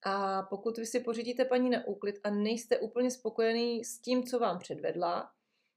A 0.05 0.43
pokud 0.43 0.77
vy 0.77 0.85
si 0.85 0.99
pořídíte 0.99 1.45
paní 1.45 1.69
na 1.69 1.87
úklid 1.87 2.19
a 2.23 2.29
nejste 2.29 2.77
úplně 2.77 3.11
spokojený 3.11 3.83
s 3.83 3.99
tím, 3.99 4.23
co 4.23 4.39
vám 4.39 4.59
předvedla, 4.59 5.31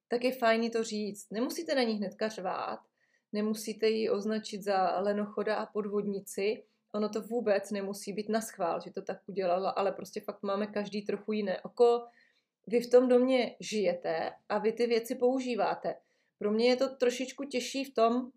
tak 0.09 0.25
je 0.25 0.33
fajn 0.33 0.71
to 0.71 0.85
říct. 0.85 1.31
Nemusíte 1.31 1.75
na 1.75 1.83
ní 1.83 1.95
hnedka 1.95 2.29
řvát, 2.29 2.81
nemusíte 3.33 3.89
ji 3.89 4.11
označit 4.11 4.63
za 4.63 5.01
lenochoda 5.01 5.57
a 5.57 5.67
podvodnici, 5.67 6.65
ono 6.93 7.09
to 7.09 7.23
vůbec 7.23 7.71
nemusí 7.71 8.13
být 8.13 8.29
na 8.29 8.41
schvál, 8.41 8.81
že 8.81 8.91
to 8.91 9.03
tak 9.03 9.19
udělala, 9.27 9.71
ale 9.71 9.93
prostě 9.93 10.21
fakt 10.21 10.43
máme 10.43 10.67
každý 10.67 11.03
trochu 11.03 11.33
jiné 11.33 11.61
oko. 11.61 12.07
Vy 12.67 12.81
v 12.81 12.91
tom 12.91 13.09
domě 13.09 13.57
žijete 13.61 14.31
a 14.49 14.59
vy 14.59 14.73
ty 14.73 14.87
věci 14.87 15.15
používáte. 15.15 15.95
Pro 16.39 16.53
mě 16.53 16.69
je 16.69 16.77
to 16.77 16.89
trošičku 16.89 17.45
těžší 17.45 17.85
v 17.85 17.95
tom, 17.95 18.31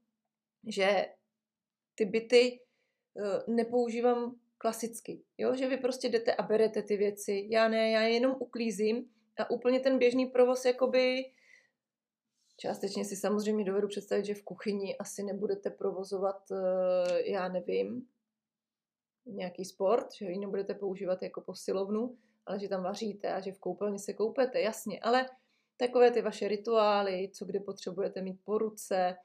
že 0.68 1.06
ty 1.96 2.06
byty 2.06 2.60
uh, 3.14 3.56
nepoužívám 3.56 4.36
klasicky. 4.58 5.24
Jo? 5.38 5.56
Že 5.56 5.68
vy 5.68 5.78
prostě 5.78 6.10
jdete 6.10 6.36
a 6.36 6.44
berete 6.44 6.84
ty 6.84 6.98
věci. 6.98 7.48
Já 7.50 7.68
ne, 7.68 7.92
já 7.92 8.02
jenom 8.02 8.36
uklízím 8.40 9.10
a 9.38 9.50
úplně 9.50 9.80
ten 9.80 9.98
běžný 9.98 10.26
provoz 10.26 10.66
jakoby 10.66 11.26
Částečně 12.62 13.06
si 13.06 13.16
samozřejmě 13.16 13.66
dovedu 13.66 13.88
představit, 13.88 14.26
že 14.26 14.34
v 14.34 14.44
kuchyni 14.44 14.98
asi 14.98 15.24
nebudete 15.24 15.70
provozovat, 15.70 16.52
eh, 16.52 17.32
já 17.32 17.48
nevím, 17.48 18.08
nějaký 19.26 19.66
sport, 19.66 20.14
že 20.14 20.26
ji 20.26 20.40
nebudete 20.40 20.74
používat 20.74 21.24
jako 21.24 21.42
posilovnu, 21.42 22.18
ale 22.46 22.60
že 22.60 22.70
tam 22.70 22.84
vaříte 22.84 23.34
a 23.34 23.40
že 23.42 23.52
v 23.52 23.60
koupelně 23.60 24.00
se 24.00 24.14
koupete, 24.14 24.62
jasně, 24.62 25.00
ale 25.00 25.26
takové 25.78 26.12
ty 26.12 26.22
vaše 26.22 26.48
rituály, 26.48 27.30
co 27.34 27.46
kde 27.46 27.60
potřebujete 27.60 28.22
mít 28.22 28.40
po 28.44 28.58
ruce 28.58 29.16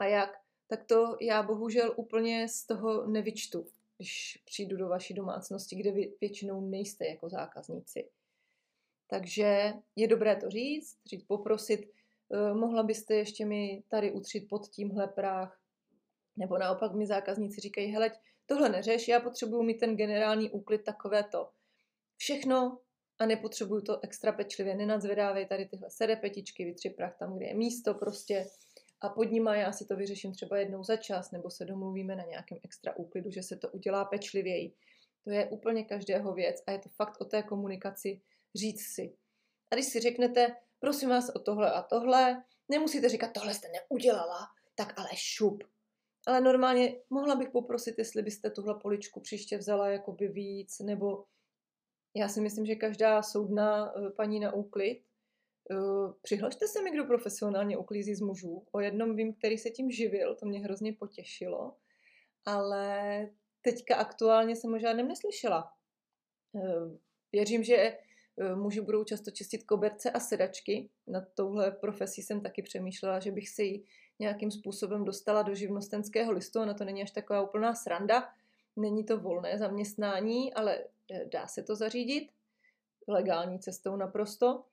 a 0.00 0.04
jak, 0.04 0.30
tak 0.66 0.84
to 0.84 1.16
já 1.20 1.42
bohužel 1.42 1.94
úplně 1.96 2.48
z 2.48 2.66
toho 2.66 3.06
nevyčtu, 3.06 3.66
když 3.96 4.42
přijdu 4.44 4.76
do 4.76 4.88
vaší 4.88 5.14
domácnosti, 5.14 5.76
kde 5.76 5.92
vy 5.92 6.14
většinou 6.20 6.60
nejste 6.60 7.06
jako 7.06 7.28
zákazníci. 7.28 8.08
Takže 9.06 9.72
je 9.96 10.08
dobré 10.08 10.36
to 10.36 10.50
říct, 10.50 10.98
říct, 11.06 11.24
poprosit, 11.24 11.80
eh, 12.32 12.54
mohla 12.54 12.82
byste 12.82 13.14
ještě 13.14 13.46
mi 13.46 13.82
tady 13.88 14.12
utřít 14.12 14.48
pod 14.48 14.68
tímhle 14.68 15.08
práh, 15.08 15.60
nebo 16.36 16.58
naopak 16.58 16.94
mi 16.94 17.06
zákazníci 17.06 17.60
říkají, 17.60 17.92
hele, 17.92 18.10
tohle 18.46 18.68
neřeš, 18.68 19.08
já 19.08 19.20
potřebuju 19.20 19.62
mít 19.62 19.78
ten 19.78 19.96
generální 19.96 20.50
úklid 20.50 20.84
takovéto. 20.84 21.50
Všechno 22.16 22.78
a 23.18 23.26
nepotřebuju 23.26 23.80
to 23.80 24.04
extra 24.04 24.32
pečlivě, 24.32 24.74
nenadzvedávej 24.74 25.46
tady 25.46 25.66
tyhle 25.66 25.90
serepetičky, 25.90 26.64
vytři 26.64 26.90
prach 26.90 27.16
tam, 27.18 27.36
kde 27.36 27.46
je 27.46 27.54
místo 27.54 27.94
prostě 27.94 28.46
a 29.00 29.08
pod 29.08 29.24
nima 29.24 29.56
já 29.56 29.72
si 29.72 29.86
to 29.86 29.96
vyřeším 29.96 30.32
třeba 30.32 30.58
jednou 30.58 30.84
za 30.84 30.96
čas, 30.96 31.30
nebo 31.30 31.50
se 31.50 31.64
domluvíme 31.64 32.16
na 32.16 32.24
nějakém 32.24 32.58
extra 32.64 32.96
úklidu, 32.96 33.30
že 33.30 33.42
se 33.42 33.56
to 33.56 33.68
udělá 33.68 34.04
pečlivěji. 34.04 34.74
To 35.24 35.30
je 35.30 35.46
úplně 35.50 35.84
každého 35.84 36.34
věc 36.34 36.62
a 36.66 36.72
je 36.72 36.78
to 36.78 36.88
fakt 36.88 37.20
o 37.20 37.24
té 37.24 37.42
komunikaci 37.42 38.20
říct 38.54 38.94
si. 38.94 39.16
A 39.70 39.74
když 39.74 39.86
si 39.86 40.00
řeknete, 40.00 40.56
prosím 40.80 41.08
vás 41.08 41.28
o 41.28 41.38
tohle 41.38 41.72
a 41.72 41.82
tohle, 41.82 42.44
nemusíte 42.68 43.08
říkat, 43.08 43.32
tohle 43.32 43.54
jste 43.54 43.68
neudělala, 43.68 44.48
tak 44.74 44.98
ale 44.98 45.08
šup. 45.14 45.64
Ale 46.26 46.40
normálně 46.40 46.96
mohla 47.10 47.34
bych 47.34 47.50
poprosit, 47.50 47.94
jestli 47.98 48.22
byste 48.22 48.50
tuhle 48.50 48.74
poličku 48.82 49.20
příště 49.20 49.58
vzala 49.58 49.88
jakoby 49.88 50.28
víc, 50.28 50.78
nebo 50.78 51.24
já 52.16 52.28
si 52.28 52.40
myslím, 52.40 52.66
že 52.66 52.74
každá 52.74 53.22
soudná 53.22 53.92
eh, 53.96 54.10
paní 54.10 54.40
na 54.40 54.52
úklid, 54.52 55.02
eh, 55.70 55.76
přihlašte 56.22 56.68
se 56.68 56.82
mi, 56.82 56.90
kdo 56.90 57.04
profesionálně 57.04 57.76
uklízí 57.76 58.14
z 58.14 58.20
mužů. 58.20 58.66
O 58.72 58.80
jednom 58.80 59.16
vím, 59.16 59.34
který 59.34 59.58
se 59.58 59.70
tím 59.70 59.90
živil, 59.90 60.34
to 60.34 60.46
mě 60.46 60.60
hrozně 60.60 60.92
potěšilo, 60.92 61.76
ale 62.44 63.28
teďka 63.62 63.96
aktuálně 63.96 64.56
jsem 64.56 64.74
o 64.74 64.78
žádném 64.78 65.08
neslyšela. 65.08 65.72
Eh, 66.56 66.98
věřím, 67.32 67.64
že 67.64 67.98
muži 68.54 68.80
budou 68.80 69.04
často 69.04 69.30
čistit 69.30 69.64
koberce 69.64 70.10
a 70.10 70.20
sedačky. 70.20 70.90
Na 71.06 71.20
touhle 71.34 71.70
profesí 71.70 72.22
jsem 72.22 72.40
taky 72.40 72.62
přemýšlela, 72.62 73.20
že 73.20 73.30
bych 73.30 73.48
si 73.48 73.62
ji 73.62 73.84
nějakým 74.18 74.50
způsobem 74.50 75.04
dostala 75.04 75.42
do 75.42 75.54
živnostenského 75.54 76.32
listu. 76.32 76.60
Ona 76.60 76.74
to 76.74 76.84
není 76.84 77.02
až 77.02 77.10
taková 77.10 77.42
úplná 77.42 77.74
sranda. 77.74 78.28
Není 78.76 79.04
to 79.04 79.18
volné 79.18 79.58
zaměstnání, 79.58 80.54
ale 80.54 80.84
eh, 81.10 81.24
dá 81.32 81.46
se 81.46 81.62
to 81.62 81.76
zařídit 81.76 82.30
legální 83.08 83.58
cestou 83.58 83.96
naprosto. 83.96 84.64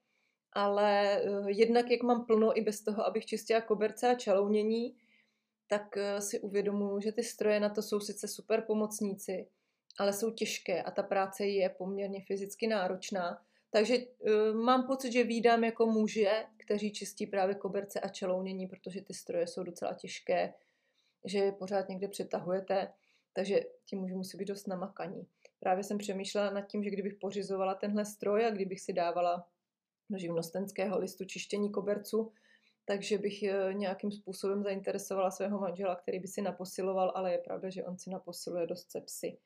Ale 0.54 1.22
eh, 1.22 1.52
jednak, 1.52 1.92
jak 1.92 2.04
mám 2.04 2.26
plno 2.26 2.58
i 2.58 2.62
bez 2.62 2.82
toho, 2.82 3.06
abych 3.06 3.26
čistila 3.26 3.62
koberce 3.62 4.10
a 4.10 4.16
čalounění, 4.16 4.96
tak 5.68 5.98
eh, 5.98 6.22
si 6.22 6.40
uvědomuji, 6.40 7.02
že 7.02 7.12
ty 7.12 7.24
stroje 7.24 7.60
na 7.60 7.70
to 7.70 7.82
jsou 7.82 8.00
sice 8.00 8.28
super 8.28 8.62
pomocníci, 8.62 9.48
ale 10.00 10.14
jsou 10.14 10.32
těžké 10.32 10.84
a 10.84 10.92
ta 10.92 11.04
práce 11.04 11.46
je 11.46 11.70
poměrně 11.70 12.22
fyzicky 12.28 12.68
náročná. 12.68 13.42
Takže 13.72 13.98
uh, 13.98 14.56
mám 14.56 14.88
pocit, 14.88 15.12
že 15.12 15.24
výdám 15.24 15.64
jako 15.64 15.86
muže, 15.86 16.46
kteří 16.58 16.92
čistí 16.92 17.28
právě 17.28 17.56
koberce 17.56 18.00
a 18.00 18.10
čelounění, 18.10 18.68
protože 18.68 19.02
ty 19.02 19.14
stroje 19.14 19.48
jsou 19.48 19.64
docela 19.64 19.94
těžké, 19.94 20.54
že 21.26 21.40
je 21.40 21.52
pořád 21.52 21.90
někde 21.90 22.08
přetahujete, 22.08 22.94
takže 23.34 23.60
ti 23.86 23.96
muži 23.96 24.16
musí 24.16 24.38
být 24.38 24.48
dost 24.48 24.68
namakaní. 24.68 25.28
Právě 25.60 25.84
jsem 25.84 25.98
přemýšlela 25.98 26.50
nad 26.50 26.62
tím, 26.62 26.84
že 26.84 26.90
kdybych 26.90 27.14
pořizovala 27.14 27.76
tenhle 27.76 28.06
stroj 28.06 28.46
a 28.46 28.50
kdybych 28.50 28.82
si 28.82 28.94
dávala 28.94 29.48
do 30.10 30.18
živnostenského 30.18 31.00
listu 31.00 31.26
čištění 31.26 31.72
koberců, 31.72 32.34
takže 32.86 33.18
bych 33.18 33.44
eh, 33.44 33.74
nějakým 33.74 34.12
způsobem 34.12 34.64
zainteresovala 34.64 35.32
svého 35.32 35.60
manžela, 35.60 35.96
který 35.96 36.20
by 36.20 36.28
si 36.28 36.42
naposiloval, 36.42 37.12
ale 37.16 37.32
je 37.32 37.38
pravda, 37.38 37.70
že 37.70 37.84
on 37.84 37.98
si 37.98 38.10
naposiluje 38.10 38.68
dost 38.68 38.92
sepsy. 38.92 39.38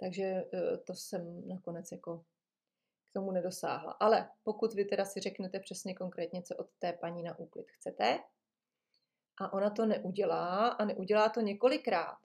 Takže 0.00 0.24
eh, 0.24 0.76
to 0.86 0.94
jsem 0.94 1.48
nakonec 1.48 1.92
jako 1.92 2.24
tomu 3.16 3.32
nedosáhla. 3.32 3.92
Ale 3.92 4.30
pokud 4.44 4.74
vy 4.74 4.84
teda 4.84 5.04
si 5.04 5.20
řeknete 5.20 5.60
přesně 5.60 5.94
konkrétně, 5.94 6.42
co 6.42 6.56
od 6.56 6.68
té 6.78 6.92
paní 6.92 7.22
na 7.22 7.38
úklid 7.38 7.66
chcete, 7.70 8.18
a 9.40 9.52
ona 9.52 9.70
to 9.70 9.86
neudělá 9.86 10.68
a 10.68 10.84
neudělá 10.84 11.28
to 11.28 11.40
několikrát, 11.40 12.18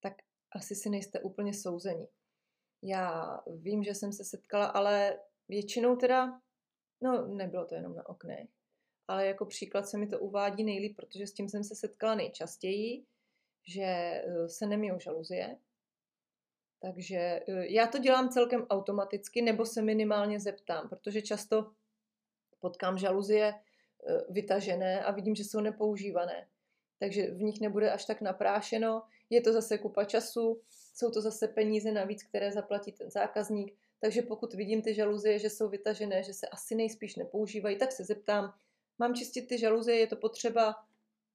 tak 0.00 0.12
asi 0.52 0.74
si 0.74 0.90
nejste 0.90 1.20
úplně 1.20 1.54
souzení. 1.54 2.06
Já 2.82 3.38
vím, 3.46 3.82
že 3.84 3.94
jsem 3.94 4.12
se 4.12 4.24
setkala, 4.24 4.66
ale 4.66 5.18
většinou 5.48 5.96
teda, 5.96 6.40
no 7.00 7.26
nebylo 7.26 7.66
to 7.66 7.74
jenom 7.74 7.94
na 7.94 8.08
oknech, 8.08 8.48
ale 9.08 9.26
jako 9.26 9.46
příklad 9.46 9.88
se 9.88 9.98
mi 9.98 10.06
to 10.06 10.18
uvádí 10.18 10.64
nejlíp, 10.64 10.96
protože 10.96 11.26
s 11.26 11.34
tím 11.34 11.48
jsem 11.48 11.64
se 11.64 11.74
setkala 11.74 12.14
nejčastěji, 12.14 13.06
že 13.66 13.82
eh, 13.82 14.48
se 14.48 14.66
nemijou 14.66 14.98
žaluzie. 15.00 15.58
Takže 16.80 17.16
eh, 17.16 17.66
já 17.66 17.86
to 17.86 17.98
dělám 17.98 18.28
celkem 18.28 18.66
automaticky, 18.70 19.42
nebo 19.42 19.66
se 19.66 19.82
minimálně 19.82 20.40
zeptám, 20.40 20.88
protože 20.88 21.22
často 21.22 21.72
potkám 22.60 22.98
žaluzie 22.98 23.54
eh, 23.54 24.20
vytažené 24.28 25.04
a 25.04 25.12
vidím, 25.12 25.34
že 25.34 25.44
jsou 25.44 25.60
nepoužívané. 25.60 26.46
Takže 26.98 27.30
v 27.30 27.42
nich 27.42 27.60
nebude 27.60 27.92
až 27.92 28.04
tak 28.04 28.20
naprášeno, 28.20 29.02
je 29.30 29.40
to 29.40 29.52
zase 29.52 29.78
kupa 29.78 30.04
času, 30.04 30.60
jsou 30.94 31.10
to 31.10 31.20
zase 31.20 31.48
peníze 31.48 31.92
navíc, 31.92 32.22
které 32.22 32.52
zaplatí 32.52 32.92
ten 32.92 33.10
zákazník. 33.10 33.74
Takže 34.00 34.22
pokud 34.22 34.54
vidím 34.54 34.82
ty 34.82 34.94
žaluzie, 34.94 35.38
že 35.38 35.50
jsou 35.50 35.68
vytažené, 35.68 36.22
že 36.22 36.34
se 36.34 36.48
asi 36.48 36.74
nejspíš 36.74 37.16
nepoužívají, 37.16 37.78
tak 37.78 37.92
se 37.92 38.04
zeptám, 38.04 38.54
mám 38.98 39.14
čistit 39.14 39.42
ty 39.42 39.58
žaluzie, 39.58 39.96
je 39.96 40.06
to 40.06 40.16
potřeba? 40.16 40.74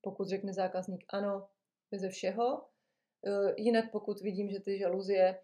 Pokud 0.02 0.28
řekne 0.28 0.54
zákazník 0.54 1.06
ano, 1.10 1.48
ze 1.92 2.10
všeho. 2.10 2.66
E, 3.26 3.54
jinak 3.58 3.92
pokud 3.92 4.22
vidím, 4.22 4.50
že 4.50 4.60
ty 4.60 4.78
žaluzie 4.80 5.40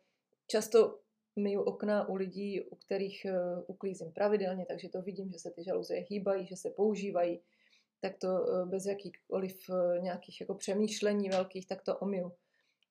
často 0.47 0.99
myju 1.39 1.61
okna 1.61 2.09
u 2.09 2.15
lidí, 2.15 2.61
u 2.61 2.75
kterých 2.75 3.25
e, 3.25 3.33
uklízím 3.67 4.11
pravidelně, 4.11 4.65
takže 4.65 4.89
to 4.89 5.01
vidím, 5.01 5.31
že 5.31 5.39
se 5.39 5.51
ty 5.51 5.63
žaluzie 5.63 6.05
hýbají, 6.09 6.47
že 6.47 6.55
se 6.55 6.69
používají, 6.69 7.41
tak 8.01 8.17
to 8.17 8.27
e, 8.27 8.65
bez 8.65 8.85
jakýchkoliv 8.85 9.69
nějakých 10.01 10.41
jako 10.41 10.55
přemýšlení 10.55 11.29
velkých, 11.29 11.67
tak 11.67 11.81
to 11.81 11.97
omiju. 11.97 12.31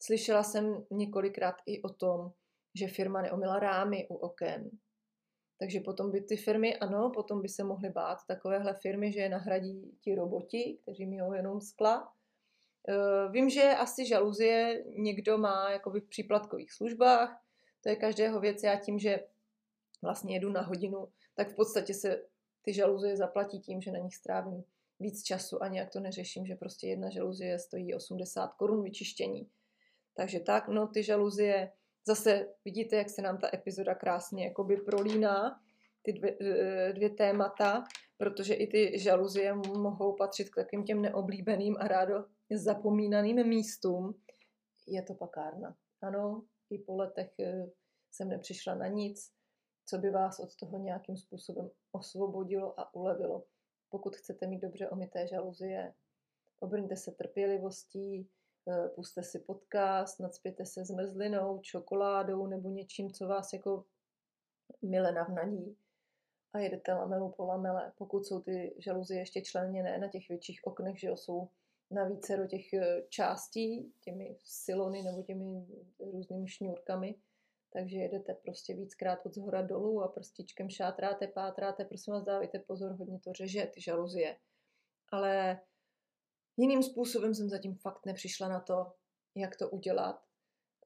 Slyšela 0.02 0.42
jsem 0.42 0.86
několikrát 0.90 1.54
i 1.66 1.82
o 1.82 1.88
tom, 1.88 2.32
že 2.74 2.88
firma 2.88 3.22
neomila 3.22 3.58
rámy 3.58 4.06
u 4.08 4.14
oken. 4.14 4.70
Takže 5.58 5.80
potom 5.80 6.10
by 6.10 6.20
ty 6.20 6.36
firmy, 6.36 6.76
ano, 6.76 7.10
potom 7.14 7.42
by 7.42 7.48
se 7.48 7.64
mohly 7.64 7.90
bát 7.90 8.18
takovéhle 8.28 8.74
firmy, 8.74 9.12
že 9.12 9.20
je 9.20 9.28
nahradí 9.28 9.98
ti 10.00 10.14
roboti, 10.14 10.78
kteří 10.82 11.06
mějí 11.06 11.30
jenom 11.34 11.60
skla. 11.60 12.12
E, 12.88 13.28
vím, 13.30 13.50
že 13.50 13.62
asi 13.62 14.06
žaluzie 14.06 14.84
někdo 14.96 15.38
má 15.38 15.70
jakoby 15.70 16.00
v 16.00 16.08
příplatkových 16.08 16.72
službách, 16.72 17.42
to 17.82 17.88
je 17.88 17.96
každého 17.96 18.40
věc. 18.40 18.62
Já 18.62 18.76
tím, 18.76 18.98
že 18.98 19.20
vlastně 20.02 20.36
jedu 20.36 20.50
na 20.50 20.62
hodinu, 20.62 21.08
tak 21.34 21.48
v 21.48 21.54
podstatě 21.54 21.94
se 21.94 22.22
ty 22.62 22.74
žaluzie 22.74 23.16
zaplatí 23.16 23.60
tím, 23.60 23.80
že 23.80 23.92
na 23.92 23.98
nich 23.98 24.16
strávím 24.16 24.64
víc 25.00 25.22
času 25.22 25.62
a 25.62 25.68
nějak 25.68 25.90
to 25.90 26.00
neřeším, 26.00 26.46
že 26.46 26.54
prostě 26.54 26.86
jedna 26.86 27.10
žaluzie 27.10 27.58
stojí 27.58 27.94
80 27.94 28.54
korun 28.54 28.82
vyčištění. 28.82 29.50
Takže 30.14 30.40
tak, 30.40 30.68
no 30.68 30.86
ty 30.86 31.02
žaluzie, 31.02 31.72
zase 32.06 32.48
vidíte, 32.64 32.96
jak 32.96 33.10
se 33.10 33.22
nám 33.22 33.38
ta 33.38 33.48
epizoda 33.54 33.94
krásně 33.94 34.44
jakoby 34.44 34.76
prolíná, 34.76 35.60
ty 36.02 36.12
dvě, 36.12 36.36
eh, 36.40 36.92
dvě 36.92 37.10
témata, 37.10 37.84
protože 38.20 38.54
i 38.54 38.66
ty 38.66 38.98
žaluzie 38.98 39.54
mohou 39.54 40.16
patřit 40.16 40.50
k 40.50 40.54
takým 40.54 40.84
těm 40.84 41.02
neoblíbeným 41.02 41.76
a 41.80 41.88
rádo 41.88 42.24
zapomínaným 42.50 43.48
místům. 43.48 44.20
Je 44.86 45.02
to 45.02 45.14
pakárna. 45.14 45.76
Ano, 46.02 46.42
i 46.70 46.78
po 46.78 46.96
letech 46.96 47.38
eh, 47.40 47.70
jsem 48.10 48.28
nepřišla 48.28 48.74
na 48.74 48.86
nic, 48.86 49.32
co 49.86 49.98
by 49.98 50.10
vás 50.10 50.40
od 50.40 50.56
toho 50.56 50.78
nějakým 50.78 51.16
způsobem 51.16 51.70
osvobodilo 51.92 52.80
a 52.80 52.94
ulevilo. 52.94 53.44
Pokud 53.88 54.16
chcete 54.16 54.46
mít 54.46 54.60
dobře 54.60 54.88
omité 54.88 55.26
žaluzie, 55.26 55.94
obrňte 56.60 56.96
se 56.96 57.12
trpělivostí, 57.12 58.28
Eh, 58.68 58.88
puste 58.88 59.22
si 59.22 59.38
podcast, 59.38 60.20
nadspěte 60.20 60.66
se 60.66 60.84
zmrzlinou, 60.84 61.60
čokoládou 61.62 62.46
nebo 62.46 62.70
něčím, 62.70 63.12
co 63.12 63.28
vás 63.28 63.52
jako 63.52 63.84
mile 64.82 65.12
navnadí 65.12 65.76
a 66.52 66.58
jedete 66.58 66.92
lamelu 66.92 67.32
po 67.36 67.46
lamele. 67.46 67.92
Pokud 67.98 68.26
jsou 68.26 68.40
ty 68.40 68.74
žaluzie 68.78 69.20
ještě 69.20 69.42
členěné 69.42 69.98
na 69.98 70.08
těch 70.08 70.28
větších 70.28 70.60
oknech, 70.64 71.00
že 71.00 71.10
jsou 71.10 71.48
na 71.90 72.04
více 72.04 72.36
do 72.36 72.46
těch 72.46 72.72
eh, 72.72 73.02
částí, 73.08 73.92
těmi 74.00 74.36
silony 74.44 75.02
nebo 75.02 75.22
těmi 75.22 75.66
různými 75.98 76.48
šňůrkami, 76.48 77.14
takže 77.72 77.96
jedete 77.96 78.34
prostě 78.34 78.74
víckrát 78.74 79.26
od 79.26 79.34
zhora 79.34 79.62
dolů 79.62 80.02
a 80.02 80.08
prstičkem 80.08 80.70
šátráte, 80.70 81.26
pátráte, 81.26 81.84
prosím 81.84 82.14
vás 82.14 82.24
dávejte 82.24 82.58
pozor, 82.58 82.92
hodně 82.92 83.18
to 83.20 83.32
řeže, 83.32 83.70
ty 83.74 83.80
žaluzie. 83.80 84.36
Ale 85.12 85.60
Jiným 86.60 86.82
způsobem 86.82 87.34
jsem 87.34 87.48
zatím 87.48 87.74
fakt 87.74 88.06
nepřišla 88.06 88.48
na 88.48 88.60
to, 88.60 88.92
jak 89.34 89.56
to 89.56 89.70
udělat 89.70 90.24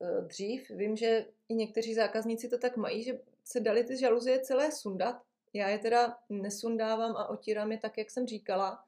eh, 0.03 0.23
dřív. 0.23 0.71
Vím, 0.71 0.97
že 0.97 1.27
i 1.49 1.55
někteří 1.55 1.95
zákazníci 1.95 2.49
to 2.49 2.59
tak 2.59 2.77
mají, 2.77 3.05
že 3.05 3.21
se 3.45 3.61
dali 3.61 3.85
ty 3.85 3.99
žaluzie 3.99 4.41
celé 4.41 4.73
sundat. 4.73 5.23
Já 5.55 5.69
je 5.69 5.79
teda 5.79 6.19
nesundávám 6.29 7.17
a 7.17 7.29
otírám 7.29 7.73
je 7.73 7.79
tak, 7.79 7.99
jak 7.99 8.11
jsem 8.11 8.27
říkala, 8.27 8.85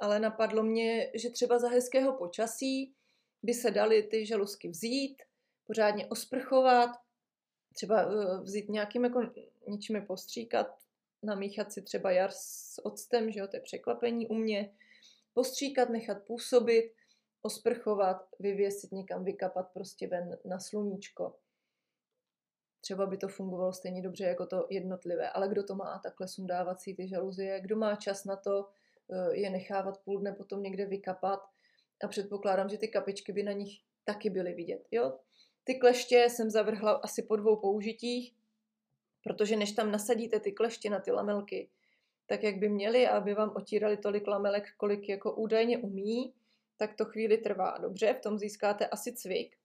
ale 0.00 0.20
napadlo 0.20 0.62
mě, 0.62 1.12
že 1.14 1.30
třeba 1.30 1.58
za 1.58 1.68
hezkého 1.68 2.16
počasí 2.16 2.94
by 3.42 3.54
se 3.54 3.70
dali 3.70 4.02
ty 4.02 4.26
žaluzky 4.26 4.68
vzít, 4.68 5.22
pořádně 5.66 6.06
osprchovat, 6.06 6.90
třeba 7.74 8.02
eh, 8.02 8.40
vzít 8.42 8.68
nějakým 8.68 9.04
jako 9.04 9.20
něčím 9.68 10.06
postříkat, 10.06 10.66
namíchat 11.22 11.72
si 11.72 11.82
třeba 11.82 12.10
jar 12.10 12.30
s 12.32 12.84
octem, 12.84 13.30
že 13.30 13.40
jo, 13.40 13.46
to 13.46 13.56
je 13.56 13.60
překvapení 13.60 14.26
u 14.26 14.34
mě, 14.34 14.74
postříkat, 15.34 15.88
nechat 15.88 16.24
působit, 16.26 16.92
osprchovat, 17.42 18.28
vyvěsit 18.38 18.92
někam, 18.92 19.24
vykapat 19.24 19.72
prostě 19.72 20.06
ven 20.06 20.38
na 20.44 20.60
sluníčko. 20.60 21.36
Třeba 22.80 23.06
by 23.06 23.16
to 23.16 23.28
fungovalo 23.28 23.72
stejně 23.72 24.02
dobře 24.02 24.24
jako 24.24 24.46
to 24.46 24.66
jednotlivé, 24.70 25.30
ale 25.30 25.48
kdo 25.48 25.62
to 25.62 25.74
má 25.74 26.00
takhle 26.02 26.28
sundávací 26.28 26.94
ty 26.94 27.08
žaluzie, 27.08 27.60
kdo 27.60 27.76
má 27.76 27.96
čas 27.96 28.24
na 28.24 28.36
to 28.36 28.68
eh, 29.12 29.36
je 29.36 29.50
nechávat 29.50 29.98
půl 30.04 30.20
dne 30.20 30.32
potom 30.32 30.62
někde 30.62 30.86
vykapat 30.86 31.40
a 32.04 32.08
předpokládám, 32.08 32.68
že 32.68 32.78
ty 32.78 32.88
kapičky 32.88 33.32
by 33.32 33.42
na 33.42 33.52
nich 33.52 33.80
taky 34.04 34.30
byly 34.30 34.52
vidět. 34.54 34.88
Jo? 34.90 35.18
Ty 35.64 35.78
kleště 35.78 36.26
jsem 36.30 36.50
zavrhla 36.50 36.92
asi 36.92 37.22
po 37.22 37.36
dvou 37.36 37.56
použitích, 37.56 38.34
protože 39.24 39.56
než 39.56 39.72
tam 39.72 39.92
nasadíte 39.92 40.40
ty 40.40 40.52
kleště 40.52 40.90
na 40.90 41.00
ty 41.00 41.10
lamelky, 41.10 41.70
tak, 42.26 42.42
jak 42.42 42.56
by 42.56 42.68
měli, 42.68 43.08
aby 43.08 43.34
vám 43.34 43.52
otírali 43.56 43.96
tolik 43.96 44.26
lamelek, 44.26 44.64
kolik 44.76 45.08
jako 45.08 45.34
údajně 45.34 45.78
umí, 45.78 46.34
tak 46.76 46.94
to 46.94 47.04
chvíli 47.04 47.38
trvá. 47.38 47.78
Dobře, 47.78 48.14
v 48.14 48.20
tom 48.20 48.38
získáte 48.38 48.86
asi 48.86 49.12
cvik. 49.12 49.56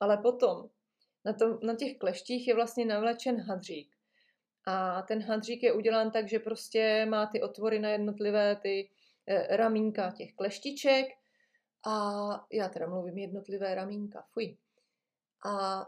Ale 0.00 0.16
potom 0.16 0.68
na, 1.26 1.32
tom, 1.32 1.58
na 1.62 1.74
těch 1.74 1.98
kleštích 1.98 2.48
je 2.48 2.54
vlastně 2.54 2.84
navlečen 2.84 3.40
hadřík. 3.40 3.96
A 4.66 5.02
ten 5.02 5.22
hadřík 5.22 5.62
je 5.62 5.72
udělán 5.72 6.10
tak, 6.10 6.28
že 6.28 6.38
prostě 6.38 7.06
má 7.06 7.26
ty 7.26 7.42
otvory 7.42 7.78
na 7.78 7.88
jednotlivé 7.88 8.56
ty 8.56 8.90
e, 9.26 9.56
ramínka 9.56 10.10
těch 10.10 10.34
kleštiček 10.34 11.06
a 11.86 12.00
já 12.52 12.68
teda 12.68 12.86
mluvím 12.86 13.18
jednotlivé 13.18 13.74
ramínka, 13.74 14.26
fuj. 14.32 14.56
A 15.46 15.86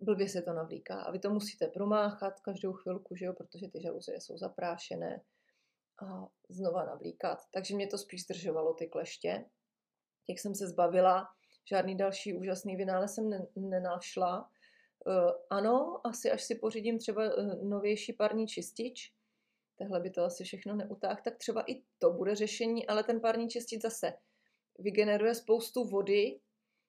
blbě 0.00 0.28
se 0.28 0.42
to 0.42 0.52
navlíká 0.52 1.00
a 1.00 1.10
vy 1.10 1.18
to 1.18 1.30
musíte 1.30 1.68
promáchat 1.68 2.40
každou 2.40 2.72
chvilku, 2.72 3.16
že 3.16 3.24
jo, 3.24 3.32
protože 3.32 3.68
ty 3.68 3.82
žaluzie 3.82 4.20
jsou 4.20 4.38
zaprášené 4.38 5.22
a 6.02 6.26
znova 6.48 6.84
navlíkat. 6.84 7.38
Takže 7.50 7.74
mě 7.74 7.86
to 7.86 7.98
spíš 7.98 8.22
zdržovalo 8.22 8.74
ty 8.74 8.86
kleště. 8.86 9.44
Těch 10.26 10.40
jsem 10.40 10.54
se 10.54 10.68
zbavila, 10.68 11.28
žádný 11.64 11.96
další 11.96 12.34
úžasný 12.34 12.76
vynález 12.76 13.14
jsem 13.14 13.30
nenašla. 13.56 14.50
Uh, 15.06 15.30
ano, 15.50 16.00
asi 16.04 16.30
až 16.30 16.42
si 16.42 16.54
pořídím 16.54 16.98
třeba 16.98 17.36
uh, 17.36 17.68
novější 17.68 18.12
parní 18.12 18.46
čistič, 18.46 19.12
tehle 19.78 20.00
by 20.00 20.10
to 20.10 20.22
asi 20.22 20.44
všechno 20.44 20.74
neutáh, 20.74 21.22
tak 21.22 21.38
třeba 21.38 21.64
i 21.66 21.82
to 21.98 22.10
bude 22.10 22.34
řešení, 22.34 22.86
ale 22.86 23.04
ten 23.04 23.20
parní 23.20 23.48
čistič 23.48 23.82
zase 23.82 24.12
vygeneruje 24.78 25.34
spoustu 25.34 25.84
vody, 25.84 26.40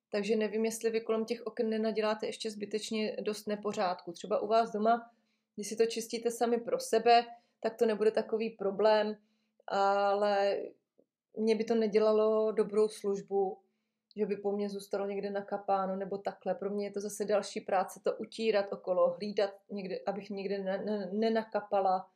takže 0.10 0.36
nevím, 0.36 0.66
jestli 0.66 0.90
vy 0.90 1.02
kolem 1.02 1.26
těch 1.26 1.42
oken 1.46 1.70
nenaděláte 1.70 2.26
ještě 2.26 2.52
zbytečně 2.52 3.18
dost 3.22 3.48
nepořádku. 3.48 4.12
Třeba 4.12 4.40
u 4.40 4.48
vás 4.48 4.72
doma, 4.72 5.12
když 5.56 5.68
si 5.68 5.76
to 5.76 5.86
čistíte 5.86 6.32
sami 6.32 6.58
pro 6.58 6.80
sebe, 6.80 7.26
tak 7.60 7.76
to 7.76 7.86
nebude 7.86 8.12
takový 8.12 8.50
problém, 8.50 9.18
ale 9.68 10.58
mě 11.38 11.56
by 11.56 11.64
to 11.64 11.76
nedělalo 11.76 12.52
dobrou 12.52 12.88
službu, 12.88 13.58
že 14.16 14.26
by 14.26 14.38
po 14.38 14.52
mně 14.52 14.70
zůstalo 14.70 15.08
někde 15.08 15.30
nakapáno 15.30 15.96
nebo 15.96 16.18
takhle. 16.18 16.56
Pro 16.56 16.70
mě 16.70 16.86
je 16.86 16.92
to 16.92 17.00
zase 17.02 17.26
další 17.26 17.62
práce 17.62 18.00
to 18.04 18.14
utírat 18.14 18.74
okolo, 18.74 19.10
hlídat 19.10 19.52
někde, 19.72 20.00
abych 20.06 20.30
někde 20.30 20.80
nenakapala. 21.12 22.08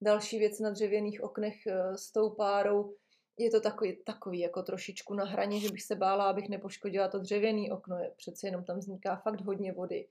Další 0.00 0.38
věc 0.38 0.60
na 0.60 0.70
dřevěných 0.70 1.22
oknech 1.22 1.66
eh, 1.66 1.96
s 1.96 2.12
tou 2.12 2.30
párou 2.30 2.94
je 3.38 3.50
to 3.50 3.60
takový, 3.60 3.96
takový 3.96 4.38
jako 4.40 4.62
trošičku 4.62 5.14
na 5.14 5.24
hraně, 5.24 5.60
že 5.60 5.68
bych 5.68 5.82
se 5.82 5.94
bála, 5.94 6.24
abych 6.24 6.48
nepoškodila 6.48 7.08
to 7.08 7.18
dřevěné 7.18 7.72
okno. 7.72 7.96
Přece 8.16 8.46
jenom 8.46 8.64
tam 8.64 8.78
vzniká 8.78 9.16
fakt 9.16 9.40
hodně 9.40 9.72
vody. 9.72 10.08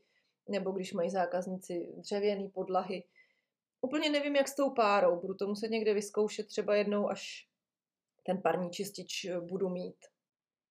Nebo 0.49 0.71
když 0.71 0.93
mají 0.93 1.09
zákazníci 1.09 1.87
dřevěné 1.97 2.49
podlahy. 2.49 3.03
Úplně 3.81 4.09
nevím, 4.09 4.35
jak 4.35 4.47
s 4.47 4.55
tou 4.55 4.69
párou. 4.69 5.19
Budu 5.19 5.33
to 5.33 5.47
muset 5.47 5.71
někde 5.71 5.93
vyzkoušet 5.93 6.47
třeba 6.47 6.75
jednou, 6.75 7.09
až 7.09 7.47
ten 8.23 8.41
parní 8.41 8.69
čistič 8.69 9.27
budu 9.41 9.69
mít. 9.69 9.95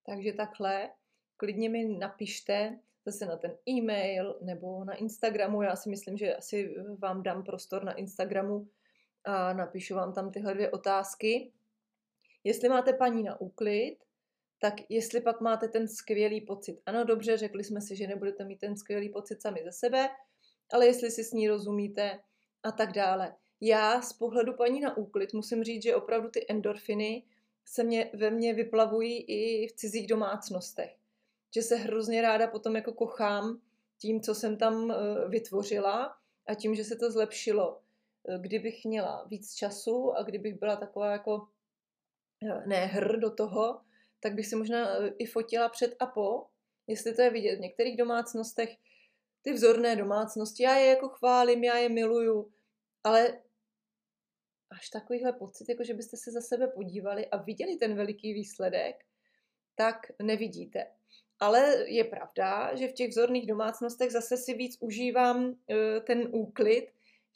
Takže 0.07 0.33
takhle. 0.33 0.91
klidně 1.37 1.69
mi 1.69 1.85
napište 1.99 2.79
zase 3.07 3.27
na 3.27 3.37
ten 3.37 3.57
e-mail 3.69 4.39
nebo 4.43 4.85
na 4.85 4.95
Instagramu. 4.95 5.63
Já 5.63 5.77
si 5.77 5.91
myslím, 5.91 6.17
že 6.17 6.37
asi 6.37 6.75
vám 6.99 7.23
dám 7.23 7.45
prostor 7.45 7.85
na 7.85 7.93
Instagramu 7.93 8.69
a 9.25 9.53
napíšu 9.53 9.95
vám 9.95 10.13
tam 10.13 10.33
tyhle 10.33 10.55
dvě 10.55 10.71
otázky. 10.71 11.53
Jestli 12.45 12.69
máte 12.69 12.93
paní 12.93 13.23
na 13.23 13.41
úklid, 13.41 13.97
tak 14.59 14.75
jestli 14.89 15.21
pak 15.21 15.41
máte 15.41 15.69
ten 15.69 15.89
skvělý 15.89 16.41
pocit. 16.41 16.81
Ano, 16.87 17.05
dobře, 17.05 17.37
řekli 17.37 17.65
jsme 17.65 17.81
si, 17.81 17.97
že 17.97 18.07
nebudete 18.07 18.45
mít 18.45 18.61
ten 18.61 18.77
skvělý 18.77 19.09
pocit 19.09 19.43
sami 19.43 19.61
ze 19.65 19.73
sebe, 19.73 20.09
ale 20.73 20.87
jestli 20.87 21.11
si 21.11 21.25
s 21.25 21.33
ní 21.33 21.49
rozumíte 21.49 22.21
a 22.63 22.73
tak 22.73 22.93
dále. 22.93 23.35
Já 23.61 24.03
z 24.03 24.13
pohledu 24.13 24.55
paní 24.55 24.81
na 24.81 24.97
úklid 24.97 25.35
musím 25.35 25.65
říct, 25.65 25.83
že 25.83 25.97
opravdu 25.97 26.31
ty 26.31 26.47
endorfiny 26.49 27.23
se 27.65 27.85
mě, 27.85 28.11
ve 28.15 28.31
mně 28.31 28.55
vyplavují 28.55 29.23
i 29.23 29.69
v 29.69 29.73
cizích 29.73 30.07
domácnostech. 30.07 30.97
Že 31.55 31.63
se 31.63 31.77
hrozně 31.77 32.23
ráda 32.23 32.47
potom 32.47 32.77
jako 32.77 32.93
kochám 32.93 33.61
tím, 33.99 34.21
co 34.21 34.35
jsem 34.35 34.57
tam 34.57 34.91
eh, 34.91 35.29
vytvořila 35.29 36.17
a 36.47 36.55
tím, 36.55 36.75
že 36.75 36.85
se 36.85 36.97
to 36.97 37.11
zlepšilo. 37.11 37.81
Eh, 38.29 38.39
kdybych 38.39 38.85
měla 38.85 39.25
víc 39.25 39.55
času 39.55 40.13
a 40.17 40.23
kdybych 40.23 40.55
byla 40.55 40.77
taková 40.77 41.13
jako 41.13 41.49
eh, 42.43 42.67
ne 42.67 42.87
hr 42.87 43.19
do 43.19 43.31
toho, 43.31 43.81
tak 44.21 44.35
bych 44.35 44.47
si 44.47 44.57
možná 44.57 44.89
i 45.19 45.27
fotila 45.27 45.69
před 45.69 45.97
a 46.01 46.07
po, 46.07 46.47
jestli 46.87 47.15
to 47.15 47.23
je 47.23 47.31
vidět 47.31 47.57
v 47.57 47.61
některých 47.61 47.97
domácnostech, 47.97 48.77
ty 49.43 49.53
vzorné 49.53 49.97
domácnosti, 49.97 50.63
já 50.63 50.77
je 50.77 50.87
jako 50.87 51.09
chválím, 51.09 51.65
já 51.65 51.77
je 51.77 51.89
miluju, 51.89 52.53
ale 53.05 53.43
až 54.75 54.89
takovýhle 54.89 55.33
pocit, 55.33 55.69
jako 55.69 55.85
že 55.85 55.95
byste 55.95 56.17
se 56.17 56.31
za 56.31 56.41
sebe 56.41 56.67
podívali 56.69 57.27
a 57.27 57.37
viděli 57.37 57.77
ten 57.77 57.95
veliký 57.95 58.35
výsledek, 58.35 59.05
tak 59.75 59.97
nevidíte. 60.23 60.87
Ale 61.41 61.85
je 61.87 62.05
pravda, 62.05 62.75
že 62.75 62.89
v 62.89 62.93
těch 62.93 63.11
vzorných 63.11 63.47
domácnostech 63.47 64.11
zase 64.11 64.37
si 64.37 64.55
víc 64.55 64.77
užívám 64.81 65.57
e, 65.71 66.01
ten 66.01 66.29
úklid, 66.33 66.87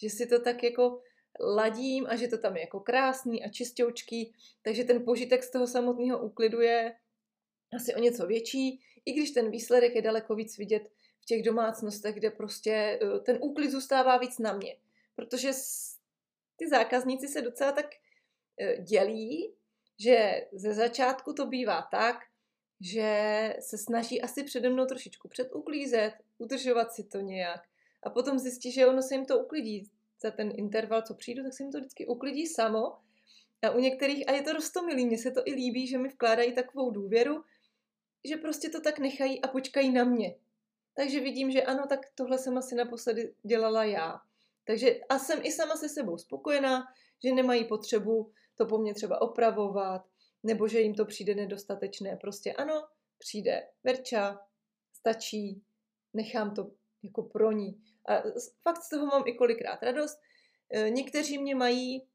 že 0.02 0.10
si 0.10 0.26
to 0.26 0.40
tak 0.40 0.62
jako 0.62 1.02
ladím 1.40 2.06
a 2.08 2.16
že 2.16 2.28
to 2.28 2.38
tam 2.38 2.56
je 2.56 2.60
jako 2.60 2.80
krásný 2.80 3.44
a 3.44 3.48
čistoučký, 3.48 4.34
takže 4.62 4.84
ten 4.84 5.04
požitek 5.04 5.42
z 5.44 5.50
toho 5.50 5.66
samotného 5.66 6.18
úklidu 6.18 6.60
je 6.60 6.94
asi 7.74 7.94
o 7.94 7.98
něco 7.98 8.26
větší, 8.26 8.80
i 9.04 9.12
když 9.12 9.30
ten 9.30 9.50
výsledek 9.50 9.94
je 9.94 10.02
daleko 10.02 10.34
víc 10.34 10.58
vidět 10.58 10.90
v 11.20 11.26
těch 11.26 11.42
domácnostech, 11.42 12.14
kde 12.14 12.30
prostě 12.30 12.72
e, 12.72 13.20
ten 13.20 13.38
úklid 13.40 13.70
zůstává 13.70 14.18
víc 14.18 14.38
na 14.38 14.52
mě. 14.52 14.76
Protože 15.16 15.52
ty 16.58 16.68
zákazníci 16.68 17.28
se 17.28 17.42
docela 17.42 17.72
tak 17.72 17.86
e, 18.60 18.82
dělí, 18.82 19.54
že 19.98 20.46
ze 20.52 20.74
začátku 20.74 21.32
to 21.32 21.46
bývá 21.46 21.82
tak, 21.90 22.16
že 22.80 23.54
se 23.60 23.78
snaží 23.78 24.22
asi 24.22 24.44
přede 24.44 24.70
mnou 24.70 24.86
trošičku 24.86 25.28
předuklízet, 25.28 26.12
udržovat 26.38 26.92
si 26.92 27.04
to 27.04 27.20
nějak. 27.20 27.60
A 28.02 28.10
potom 28.10 28.38
zjistí, 28.38 28.72
že 28.72 28.86
ono 28.86 29.02
se 29.02 29.14
jim 29.14 29.26
to 29.26 29.38
uklidí. 29.38 29.90
Za 30.22 30.30
ten 30.30 30.52
interval, 30.56 31.02
co 31.02 31.14
přijdu, 31.14 31.42
tak 31.42 31.54
se 31.54 31.62
jim 31.62 31.72
to 31.72 31.78
vždycky 31.78 32.06
uklidí 32.06 32.46
samo. 32.46 32.98
A 33.62 33.70
u 33.70 33.78
některých, 33.78 34.28
a 34.28 34.32
je 34.32 34.42
to 34.42 34.52
rostomilý, 34.52 35.06
mně 35.06 35.18
se 35.18 35.30
to 35.30 35.42
i 35.44 35.52
líbí, 35.52 35.86
že 35.86 35.98
mi 35.98 36.08
vkládají 36.08 36.54
takovou 36.54 36.90
důvěru, 36.90 37.44
že 38.24 38.36
prostě 38.36 38.68
to 38.68 38.80
tak 38.80 38.98
nechají 38.98 39.42
a 39.42 39.48
počkají 39.48 39.90
na 39.90 40.04
mě. 40.04 40.34
Takže 40.94 41.20
vidím, 41.20 41.50
že 41.50 41.62
ano, 41.62 41.86
tak 41.88 42.00
tohle 42.14 42.38
jsem 42.38 42.58
asi 42.58 42.74
naposledy 42.74 43.34
dělala 43.42 43.84
já. 43.84 44.20
Takže 44.68 45.00
a 45.08 45.18
jsem 45.18 45.40
i 45.42 45.52
sama 45.52 45.76
se 45.76 45.88
sebou 45.88 46.18
spokojená, 46.18 46.84
že 47.24 47.34
nemají 47.34 47.64
potřebu 47.64 48.32
to 48.54 48.66
po 48.66 48.78
mně 48.78 48.94
třeba 48.94 49.22
opravovat, 49.22 50.02
nebo 50.42 50.68
že 50.68 50.80
jim 50.80 50.94
to 50.94 51.04
přijde 51.04 51.34
nedostatečné. 51.34 52.16
Prostě 52.16 52.52
ano, 52.52 52.84
přijde 53.18 53.68
Verča, 53.84 54.40
stačí, 54.92 55.62
nechám 56.14 56.54
to 56.54 56.70
jako 57.02 57.22
pro 57.22 57.52
ní. 57.52 57.80
A 58.08 58.22
fakt 58.62 58.82
z 58.82 58.90
toho 58.90 59.06
mám 59.06 59.22
i 59.26 59.34
kolikrát 59.34 59.82
radost. 59.82 60.18
E, 60.70 60.90
někteří 60.90 61.38
mě 61.38 61.54
mají 61.54 62.06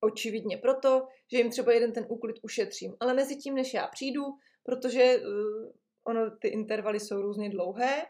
očividně 0.00 0.56
proto, 0.56 1.08
že 1.32 1.38
jim 1.38 1.50
třeba 1.50 1.72
jeden 1.72 1.92
ten 1.92 2.06
úklid 2.08 2.36
ušetřím. 2.42 2.96
Ale 3.00 3.14
mezi 3.14 3.36
tím, 3.36 3.54
než 3.54 3.74
já 3.74 3.86
přijdu, 3.86 4.22
protože 4.62 5.18
uh, 5.18 5.72
ono, 6.04 6.30
ty 6.30 6.48
intervaly 6.48 7.00
jsou 7.00 7.22
různě 7.22 7.50
dlouhé, 7.50 8.06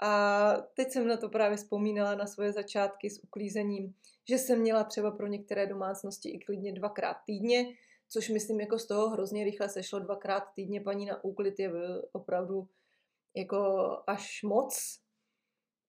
a 0.00 0.52
teď 0.74 0.90
jsem 0.90 1.08
na 1.08 1.16
to 1.16 1.28
právě 1.28 1.56
vzpomínala 1.56 2.14
na 2.14 2.26
svoje 2.26 2.52
začátky 2.52 3.10
s 3.10 3.24
uklízením, 3.24 3.94
že 4.28 4.38
jsem 4.38 4.60
měla 4.60 4.84
třeba 4.84 5.10
pro 5.10 5.26
některé 5.26 5.66
domácnosti 5.66 6.30
i 6.30 6.38
klidně 6.38 6.72
dvakrát 6.72 7.16
týdně, 7.26 7.74
což 8.08 8.28
myslím 8.28 8.60
jako 8.60 8.78
z 8.78 8.86
toho 8.86 9.08
hrozně 9.08 9.44
rychle 9.44 9.68
sešlo. 9.68 9.98
Dvakrát 9.98 10.44
týdně 10.54 10.80
paní 10.80 11.06
na 11.06 11.24
úklid 11.24 11.58
je 11.58 11.70
opravdu 12.12 12.68
jako 13.36 13.58
až 14.06 14.42
moc, 14.42 15.00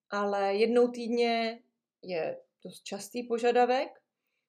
ale 0.09 0.55
jednou 0.55 0.87
týdně 0.87 1.61
je 2.01 2.39
dost 2.63 2.83
častý 2.83 3.23
požadavek, 3.23 4.01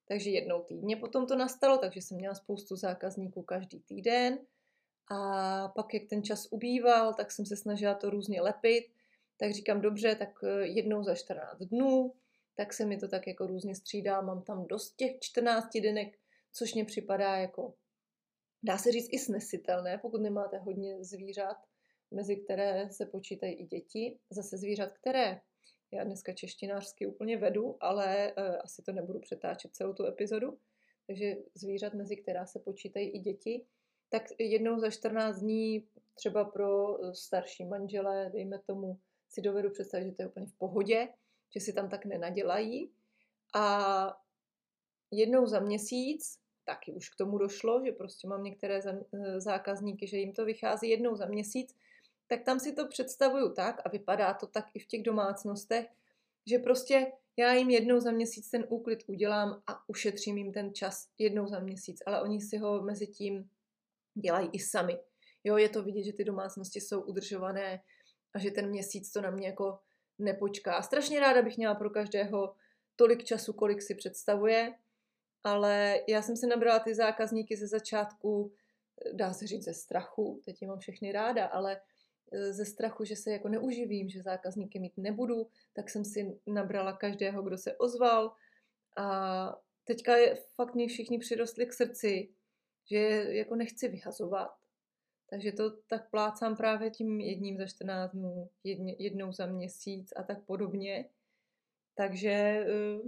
takže 0.09 0.31
jednou 0.31 0.63
týdně 0.63 0.97
potom 0.97 1.27
to 1.27 1.37
nastalo, 1.37 1.79
takže 1.79 2.03
jsem 2.03 2.17
měla 2.17 2.35
spoustu 2.35 2.77
zákazníků 2.77 3.43
každý 3.43 3.81
týden. 3.81 4.39
A 5.11 5.69
pak, 5.69 5.95
jak 5.95 6.03
ten 6.11 6.23
čas 6.23 6.49
ubýval, 6.51 7.15
tak 7.15 7.33
jsem 7.33 7.47
se 7.47 7.57
snažila 7.57 7.95
to 7.95 8.11
různě 8.11 8.43
lepit, 8.43 8.87
tak 9.37 9.53
říkám, 9.53 9.81
dobře, 9.81 10.15
tak 10.15 10.45
eh, 10.45 10.67
jednou 10.67 11.03
za 11.03 11.15
14 11.15 11.59
dnů, 11.59 12.13
tak 12.55 12.73
se 12.73 12.87
mi 12.87 12.97
to 12.97 13.09
tak 13.09 13.27
jako 13.27 13.47
různě 13.47 13.75
střídá, 13.75 14.21
mám 14.21 14.43
tam 14.43 14.67
dost 14.67 14.97
těch 14.97 15.19
14 15.21 15.69
denek, 15.83 16.19
což 16.53 16.75
mě 16.75 16.85
připadá 16.85 17.37
jako, 17.37 17.75
dá 18.63 18.79
se 18.79 18.93
říct, 18.93 19.09
i 19.13 19.19
snesitelné, 19.19 19.99
pokud 19.99 20.21
nemáte 20.21 20.59
hodně 20.59 21.05
zvířat, 21.05 21.57
mezi 22.11 22.37
které 22.37 22.91
se 22.91 23.07
počítají 23.07 23.55
i 23.55 23.67
děti, 23.67 24.19
zase 24.31 24.59
zvířat, 24.59 24.93
které 24.93 25.41
já 25.93 26.05
dneska 26.05 26.33
češtinářsky 26.33 27.07
úplně 27.07 27.37
vedu, 27.37 27.77
ale 27.81 28.35
uh, 28.39 28.57
asi 28.65 28.83
to 28.83 28.93
nebudu 28.93 29.21
přetáčet 29.21 29.75
celou 29.75 29.93
tu 29.93 30.07
epizodu, 30.07 30.59
takže 31.07 31.37
zvířat, 31.55 31.95
mezi 31.95 32.17
která 32.17 32.47
se 32.47 32.59
počítají 32.59 33.09
i 33.09 33.19
děti, 33.19 33.67
tak 34.09 34.23
jednou 34.39 34.81
za 34.81 34.91
14 34.91 35.41
dní 35.41 35.89
třeba 36.15 36.45
pro 36.45 36.99
eh, 37.05 37.15
starší 37.15 37.65
manžele, 37.65 38.31
dejme 38.33 38.59
tomu, 38.59 38.99
si 39.29 39.43
dovedu 39.43 39.71
představit, 39.71 40.05
že 40.05 40.13
to 40.13 40.23
je 40.23 40.29
úplně 40.29 40.47
v 40.47 40.59
pohodě, 40.59 41.09
že 41.55 41.61
si 41.61 41.73
tam 41.73 41.89
tak 41.89 42.05
nenadělají. 42.05 42.91
A 43.55 44.19
jednou 45.11 45.47
za 45.47 45.61
měsíc, 45.61 46.39
taky 46.65 46.93
už 46.93 47.09
k 47.09 47.17
tomu 47.17 47.39
došlo, 47.39 47.85
že 47.85 47.93
prostě 47.93 48.29
mám 48.29 48.43
některé 48.43 48.81
eh, 48.87 49.41
zákazníky, 49.41 50.07
že 50.07 50.17
jim 50.17 50.33
to 50.33 50.45
vychází 50.45 50.89
jednou 50.89 51.17
za 51.17 51.27
měsíc, 51.27 51.75
tak 52.27 52.43
tam 52.43 52.61
si 52.61 52.73
to 52.73 52.89
představuju 52.89 53.55
tak 53.55 53.81
a 53.85 53.89
vypadá 53.89 54.35
to 54.35 54.47
tak 54.47 54.67
i 54.75 54.79
v 54.79 54.87
těch 54.87 55.03
domácnostech, 55.03 55.87
že 56.47 56.59
prostě 56.59 57.13
já 57.37 57.53
jim 57.53 57.71
jednou 57.71 58.01
za 58.01 58.11
měsíc 58.11 58.51
ten 58.51 58.67
úklid 58.69 59.05
udělám 59.07 59.63
a 59.67 59.89
ušetřím 59.89 60.39
jim 60.39 60.53
ten 60.53 60.75
čas 60.75 61.09
jednou 61.19 61.47
za 61.47 61.61
měsíc, 61.61 62.03
ale 62.07 62.23
oni 62.23 62.41
si 62.41 62.59
ho 62.59 62.83
mezi 62.83 63.07
tím 63.07 63.51
dělají 64.15 64.49
i 64.53 64.59
sami. 64.59 64.99
Jo, 65.45 65.57
je 65.57 65.69
to 65.69 65.83
vidět, 65.83 66.03
že 66.03 66.13
ty 66.13 66.25
domácnosti 66.25 66.81
jsou 66.81 67.01
udržované 67.01 67.81
a 68.37 68.39
že 68.39 68.51
ten 68.51 68.69
měsíc 68.69 69.13
to 69.13 69.21
na 69.21 69.31
mě 69.31 69.47
jako 69.47 69.79
nepočká. 70.19 70.83
Strašně 70.83 71.21
ráda 71.21 71.43
bych 71.43 71.57
měla 71.57 71.75
pro 71.75 71.91
každého 71.91 72.55
tolik 72.97 73.25
času, 73.25 73.53
kolik 73.53 73.83
si 73.83 73.95
představuje, 73.95 74.75
ale 75.45 76.01
já 76.09 76.23
jsem 76.23 76.37
si 76.37 76.47
nabrala 76.47 76.79
ty 76.79 76.95
zákazníky 76.95 77.57
ze 77.57 77.67
začátku, 77.67 78.53
dá 79.13 79.33
se 79.33 79.47
říct 79.47 79.65
ze 79.65 79.75
strachu, 79.75 80.41
teď 80.45 80.63
je 80.63 80.69
mám 80.69 80.79
všechny 80.79 81.13
ráda, 81.13 81.47
ale 81.47 81.81
e, 82.33 82.53
ze 82.53 82.65
strachu, 82.65 83.05
že 83.05 83.17
se 83.17 83.31
jako 83.31 83.49
neuživím, 83.49 84.09
že 84.09 84.23
zákazníky 84.23 84.79
mít 84.79 84.97
nebudu, 84.97 85.47
tak 85.73 85.91
jsem 85.91 86.05
si 86.05 86.39
nabrala 86.47 86.93
každého, 86.93 87.43
kdo 87.43 87.59
se 87.59 87.77
ozval 87.77 88.33
a 88.97 89.59
teďka 89.85 90.17
je 90.17 90.37
fakt 90.55 90.75
mě 90.75 90.89
všichni 90.89 91.19
přirostli 91.19 91.67
k 91.67 91.73
srdci, 91.73 92.29
že 92.85 92.99
jako 93.29 93.57
nechci 93.57 93.89
vyhazovat, 93.89 94.66
takže 95.31 95.53
to 95.53 95.71
tak 95.71 96.11
plácám 96.11 96.57
právě 96.57 96.91
tím 96.91 97.21
jedním 97.21 97.59
za 97.59 97.67
14 97.67 98.13
dnů, 98.13 98.51
jedně, 98.65 98.97
jednou 98.99 99.33
za 99.33 99.47
měsíc 99.47 100.13
a 100.17 100.23
tak 100.23 100.45
podobně. 100.45 101.11
Takže, 101.95 102.31
eh, 102.31 103.01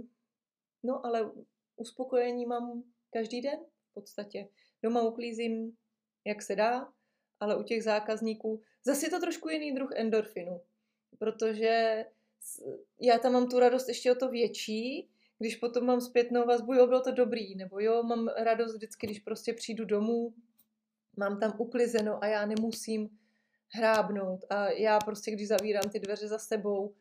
no 0.83 1.05
ale 1.05 1.31
uspokojení 1.75 2.45
mám 2.45 2.83
každý 3.13 3.41
den 3.41 3.59
v 3.59 3.93
podstatě. 3.93 4.47
Doma 4.83 5.01
uklízím, 5.01 5.77
jak 6.25 6.41
se 6.41 6.55
dá, 6.55 6.93
ale 7.39 7.57
u 7.57 7.63
těch 7.63 7.83
zákazníků 7.83 8.61
zase 8.85 9.05
je 9.05 9.09
to 9.09 9.19
trošku 9.19 9.49
jiný 9.49 9.71
druh 9.71 9.91
endorfinu, 9.95 10.61
protože 11.19 12.05
já 13.01 13.19
tam 13.19 13.33
mám 13.33 13.49
tu 13.49 13.59
radost 13.59 13.87
ještě 13.87 14.11
o 14.11 14.15
to 14.15 14.29
větší, 14.29 15.09
když 15.39 15.55
potom 15.55 15.85
mám 15.85 16.01
zpětnou 16.01 16.45
vazbu, 16.45 16.73
jo, 16.73 16.87
bylo 16.87 17.01
to 17.01 17.11
dobrý, 17.11 17.55
nebo 17.55 17.79
jo, 17.79 18.03
mám 18.03 18.27
radost 18.27 18.75
vždycky, 18.75 19.07
když 19.07 19.19
prostě 19.19 19.53
přijdu 19.53 19.85
domů, 19.85 20.33
mám 21.19 21.39
tam 21.39 21.53
uklizeno 21.57 22.23
a 22.23 22.27
já 22.27 22.45
nemusím 22.45 23.19
hrábnout. 23.75 24.45
A 24.49 24.69
já 24.69 24.99
prostě, 24.99 25.31
když 25.31 25.47
zavírám 25.47 25.89
ty 25.91 25.99
dveře 25.99 26.27
za 26.27 26.39
sebou 26.39 26.95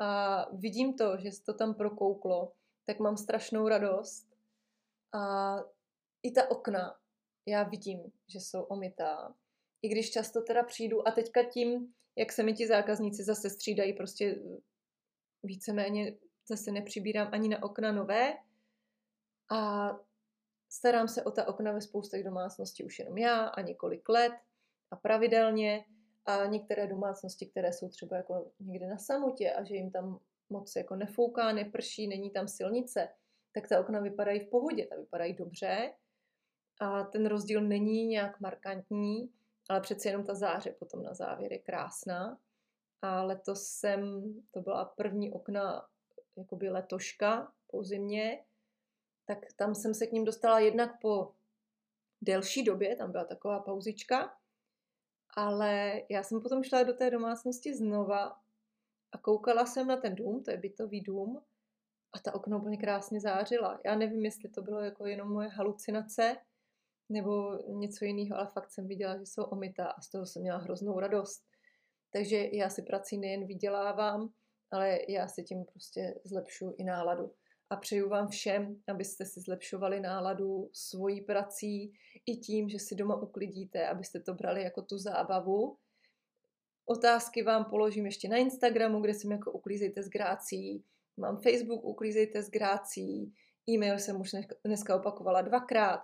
a 0.00 0.46
vidím 0.52 0.96
to, 0.96 1.16
že 1.18 1.32
se 1.32 1.44
to 1.44 1.54
tam 1.54 1.74
prokouklo, 1.74 2.52
tak 2.86 2.98
mám 2.98 3.16
strašnou 3.16 3.68
radost. 3.68 4.26
A 5.14 5.56
i 6.22 6.30
ta 6.30 6.50
okna, 6.50 6.98
já 7.46 7.62
vidím, 7.62 8.12
že 8.28 8.40
jsou 8.40 8.62
omytá. 8.62 9.34
I 9.82 9.88
když 9.88 10.10
často 10.10 10.42
teda 10.42 10.62
přijdu 10.62 11.08
a 11.08 11.10
teďka 11.10 11.42
tím, 11.42 11.94
jak 12.16 12.32
se 12.32 12.42
mi 12.42 12.54
ti 12.54 12.66
zákazníci 12.66 13.24
zase 13.24 13.50
střídají, 13.50 13.92
prostě 13.92 14.42
víceméně 15.42 16.16
zase 16.48 16.72
nepřibírám 16.72 17.28
ani 17.32 17.48
na 17.48 17.62
okna 17.62 17.92
nové. 17.92 18.38
A 19.50 19.90
starám 20.72 21.08
se 21.08 21.22
o 21.22 21.30
ta 21.30 21.48
okna 21.48 21.72
ve 21.72 21.80
spoustech 21.80 22.24
domácností 22.24 22.84
už 22.84 22.98
jenom 22.98 23.18
já 23.18 23.46
a 23.46 23.60
několik 23.60 24.08
let 24.08 24.32
a 24.90 24.96
pravidelně 24.96 25.84
a 26.24 26.46
některé 26.46 26.86
domácnosti, 26.86 27.46
které 27.46 27.72
jsou 27.72 27.88
třeba 27.88 28.16
jako 28.16 28.50
někde 28.60 28.88
na 28.88 28.98
samotě 28.98 29.52
a 29.52 29.64
že 29.64 29.74
jim 29.74 29.90
tam 29.90 30.20
moc 30.50 30.76
jako 30.76 30.96
nefouká, 30.96 31.52
neprší, 31.52 32.08
není 32.08 32.30
tam 32.30 32.48
silnice, 32.48 33.08
tak 33.54 33.68
ta 33.68 33.80
okna 33.80 34.00
vypadají 34.00 34.40
v 34.40 34.50
pohodě, 34.50 34.86
ta 34.86 34.96
vypadají 34.96 35.34
dobře 35.34 35.92
a 36.80 37.04
ten 37.04 37.26
rozdíl 37.26 37.60
není 37.60 38.06
nějak 38.06 38.40
markantní, 38.40 39.32
ale 39.68 39.80
přece 39.80 40.08
jenom 40.08 40.24
ta 40.24 40.34
záře 40.34 40.70
potom 40.78 41.02
na 41.02 41.14
závěr 41.14 41.52
je 41.52 41.58
krásná. 41.58 42.38
A 43.02 43.22
letos 43.22 43.66
jsem, 43.66 44.32
to 44.50 44.60
byla 44.60 44.84
první 44.84 45.32
okna 45.32 45.86
jakoby 46.36 46.68
letoška 46.68 47.52
po 47.66 47.84
zimě, 47.84 48.44
tak 49.24 49.38
tam 49.56 49.74
jsem 49.74 49.94
se 49.94 50.06
k 50.06 50.12
ním 50.12 50.24
dostala 50.24 50.58
jednak 50.58 51.00
po 51.00 51.34
delší 52.22 52.64
době, 52.64 52.96
tam 52.96 53.12
byla 53.12 53.24
taková 53.24 53.60
pauzička, 53.60 54.36
ale 55.36 56.02
já 56.10 56.22
jsem 56.22 56.40
potom 56.40 56.62
šla 56.62 56.82
do 56.82 56.92
té 56.92 57.10
domácnosti 57.10 57.74
znova 57.74 58.40
a 59.12 59.18
koukala 59.18 59.66
jsem 59.66 59.86
na 59.86 59.96
ten 59.96 60.14
dům, 60.14 60.42
to 60.44 60.50
je 60.50 60.56
bytový 60.56 61.00
dům, 61.00 61.42
a 62.12 62.18
ta 62.18 62.34
okna 62.34 62.56
úplně 62.56 62.76
krásně 62.76 63.20
zářila. 63.20 63.80
Já 63.84 63.94
nevím, 63.94 64.24
jestli 64.24 64.48
to 64.48 64.62
bylo 64.62 64.80
jako 64.80 65.06
jenom 65.06 65.32
moje 65.32 65.48
halucinace, 65.48 66.36
nebo 67.08 67.58
něco 67.68 68.04
jiného, 68.04 68.38
ale 68.38 68.46
fakt 68.46 68.70
jsem 68.70 68.86
viděla, 68.86 69.18
že 69.18 69.26
jsou 69.26 69.42
omytá 69.42 69.86
a 69.86 70.00
z 70.00 70.10
toho 70.10 70.26
jsem 70.26 70.42
měla 70.42 70.58
hroznou 70.58 71.00
radost. 71.00 71.44
Takže 72.10 72.48
já 72.52 72.70
si 72.70 72.82
prací 72.82 73.18
nejen 73.18 73.46
vydělávám, 73.46 74.32
ale 74.70 74.98
já 75.08 75.28
si 75.28 75.42
tím 75.42 75.64
prostě 75.64 76.20
zlepšuji 76.24 76.74
i 76.78 76.84
náladu. 76.84 77.34
A 77.72 77.76
přeju 77.76 78.08
vám 78.08 78.28
všem, 78.28 78.76
abyste 78.88 79.24
si 79.24 79.40
zlepšovali 79.40 80.00
náladu 80.00 80.70
svojí 80.72 81.20
prací 81.20 81.92
i 82.26 82.36
tím, 82.36 82.68
že 82.68 82.78
si 82.78 82.94
doma 82.94 83.16
uklidíte, 83.16 83.88
abyste 83.88 84.20
to 84.20 84.34
brali 84.34 84.62
jako 84.62 84.82
tu 84.82 84.98
zábavu. 84.98 85.76
Otázky 86.84 87.42
vám 87.42 87.64
položím 87.64 88.06
ještě 88.06 88.28
na 88.28 88.36
Instagramu, 88.36 89.00
kde 89.00 89.14
jsem 89.14 89.32
jako 89.32 89.52
uklízejte 89.52 90.02
s 90.02 90.08
grácí. 90.08 90.84
Mám 91.16 91.36
Facebook 91.36 91.84
uklízejte 91.84 92.42
s 92.42 92.50
grácí. 92.50 93.34
E-mail 93.68 93.98
jsem 93.98 94.20
už 94.20 94.30
dneska 94.64 94.96
opakovala 94.96 95.42
dvakrát. 95.42 96.00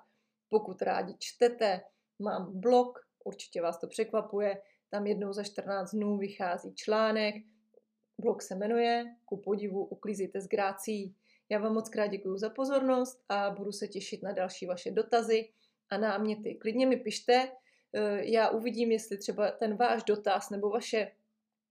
Pokud 0.49 0.83
rádi 0.83 1.14
čtete, 1.19 1.81
mám 2.19 2.61
blog, 2.61 2.99
určitě 3.25 3.62
vás 3.62 3.81
to 3.81 3.87
překvapuje, 3.87 4.62
tam 4.91 5.07
jednou 5.07 5.33
za 5.33 5.43
14 5.43 5.91
dnů 5.91 6.19
vychází 6.19 6.75
článek, 6.75 7.35
blog 8.21 8.43
se 8.43 8.55
jmenuje 8.55 9.05
Ku 9.25 9.37
podivu 9.37 9.85
uklízíte 9.85 10.41
s 10.41 10.49
grácí. 10.49 11.14
Já 11.49 11.59
vám 11.59 11.74
moc 11.74 11.88
krát 11.88 12.07
děkuji 12.07 12.38
za 12.38 12.51
pozornost 12.51 13.24
a 13.28 13.51
budu 13.51 13.72
se 13.72 13.88
těšit 13.88 14.22
na 14.22 14.32
další 14.32 14.66
vaše 14.66 14.90
dotazy 14.90 15.49
a 15.90 15.99
náměty. 15.99 16.55
Klidně 16.55 16.86
mi 16.86 16.96
pište, 16.96 17.49
eh, 17.92 18.24
já 18.24 18.49
uvidím, 18.49 18.92
jestli 18.92 19.18
třeba 19.18 19.51
ten 19.51 19.76
váš 19.76 20.05
dotaz 20.05 20.51
nebo 20.51 20.70
vaše 20.70 21.12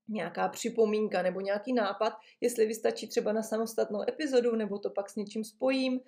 nějaká 0.07 0.47
připomínka 0.49 1.21
nebo 1.21 1.41
nějaký 1.41 1.73
nápad, 1.73 2.13
jestli 2.41 2.65
vystačí 2.65 3.07
třeba 3.07 3.33
na 3.33 3.43
samostatnou 3.43 4.09
epizodu, 4.09 4.55
nebo 4.55 4.79
to 4.79 4.89
pak 4.89 5.09
s 5.09 5.15
něčím 5.15 5.43
spojím, 5.43 5.99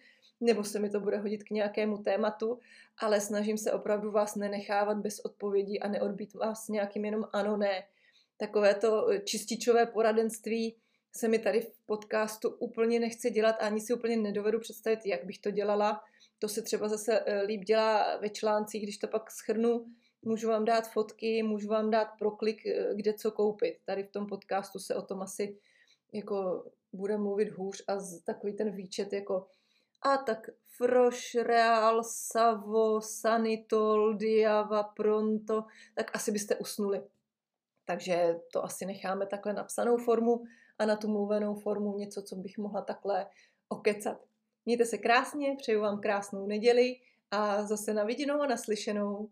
nebo 0.41 0.63
se 0.63 0.79
mi 0.79 0.89
to 0.89 0.99
bude 0.99 1.17
hodit 1.17 1.43
k 1.43 1.49
nějakému 1.49 1.97
tématu, 1.97 2.59
ale 2.97 3.21
snažím 3.21 3.57
se 3.57 3.71
opravdu 3.71 4.11
vás 4.11 4.35
nenechávat 4.35 4.97
bez 4.97 5.19
odpovědí 5.19 5.79
a 5.79 5.87
neodbít 5.87 6.33
vás 6.33 6.67
nějakým 6.67 7.05
jenom 7.05 7.25
ano, 7.33 7.57
ne. 7.57 7.83
Takové 8.37 8.75
to 8.75 9.09
eh, 9.09 9.19
čističové 9.19 9.85
poradenství 9.85 10.75
se 11.11 11.27
mi 11.27 11.39
tady 11.39 11.61
v 11.61 11.79
podcastu 11.85 12.49
úplně 12.49 12.99
nechce 12.99 13.29
dělat 13.29 13.55
a 13.59 13.65
ani 13.65 13.81
si 13.81 13.93
úplně 13.93 14.17
nedovedu 14.17 14.59
představit, 14.59 15.05
jak 15.05 15.25
bych 15.25 15.39
to 15.39 15.51
dělala. 15.51 16.03
To 16.39 16.47
se 16.49 16.61
třeba 16.61 16.87
zase 16.87 17.19
eh, 17.19 17.41
líp 17.41 17.63
dělá 17.63 18.17
ve 18.17 18.29
článcích, 18.29 18.83
když 18.83 18.97
to 18.97 19.07
pak 19.07 19.31
schrnu, 19.31 19.85
můžu 20.21 20.47
vám 20.47 20.65
dát 20.65 20.91
fotky, 20.91 21.43
můžu 21.43 21.67
vám 21.67 21.89
dát 21.89 22.07
proklik, 22.19 22.65
eh, 22.65 22.89
kde 22.95 23.13
co 23.13 23.31
koupit. 23.31 23.77
Tady 23.85 24.03
v 24.03 24.11
tom 24.11 24.27
podcastu 24.27 24.79
se 24.79 24.95
o 24.95 25.01
tom 25.01 25.21
asi 25.21 25.57
jako 26.13 26.65
bude 26.93 27.17
mluvit 27.17 27.49
hůř 27.49 27.83
a 27.87 27.97
takový 28.25 28.53
ten 28.53 28.71
výčet 28.71 29.13
jako 29.13 29.47
a 30.01 30.17
tak 30.17 30.49
Froš, 30.65 31.35
Real, 31.35 32.03
Savo, 32.03 33.01
Sanitol, 33.01 34.13
Diava, 34.13 34.83
Pronto, 34.83 35.65
tak 35.95 36.15
asi 36.15 36.31
byste 36.31 36.55
usnuli. 36.55 37.03
Takže 37.85 38.39
to 38.53 38.63
asi 38.63 38.85
necháme 38.85 39.25
takhle 39.25 39.53
napsanou 39.53 39.97
formu 39.97 40.43
a 40.79 40.85
na 40.85 40.95
tu 40.95 41.07
mluvenou 41.07 41.55
formu 41.55 41.97
něco, 41.97 42.21
co 42.21 42.35
bych 42.35 42.57
mohla 42.57 42.81
takhle 42.81 43.27
okecat. 43.69 44.25
Mějte 44.65 44.85
se 44.85 44.97
krásně, 44.97 45.55
přeju 45.57 45.81
vám 45.81 46.01
krásnou 46.01 46.47
neděli 46.47 46.95
a 47.31 47.63
zase 47.63 47.93
na 47.93 48.03
viděnou 48.03 48.41
a 48.41 48.47
naslyšenou. 48.47 49.29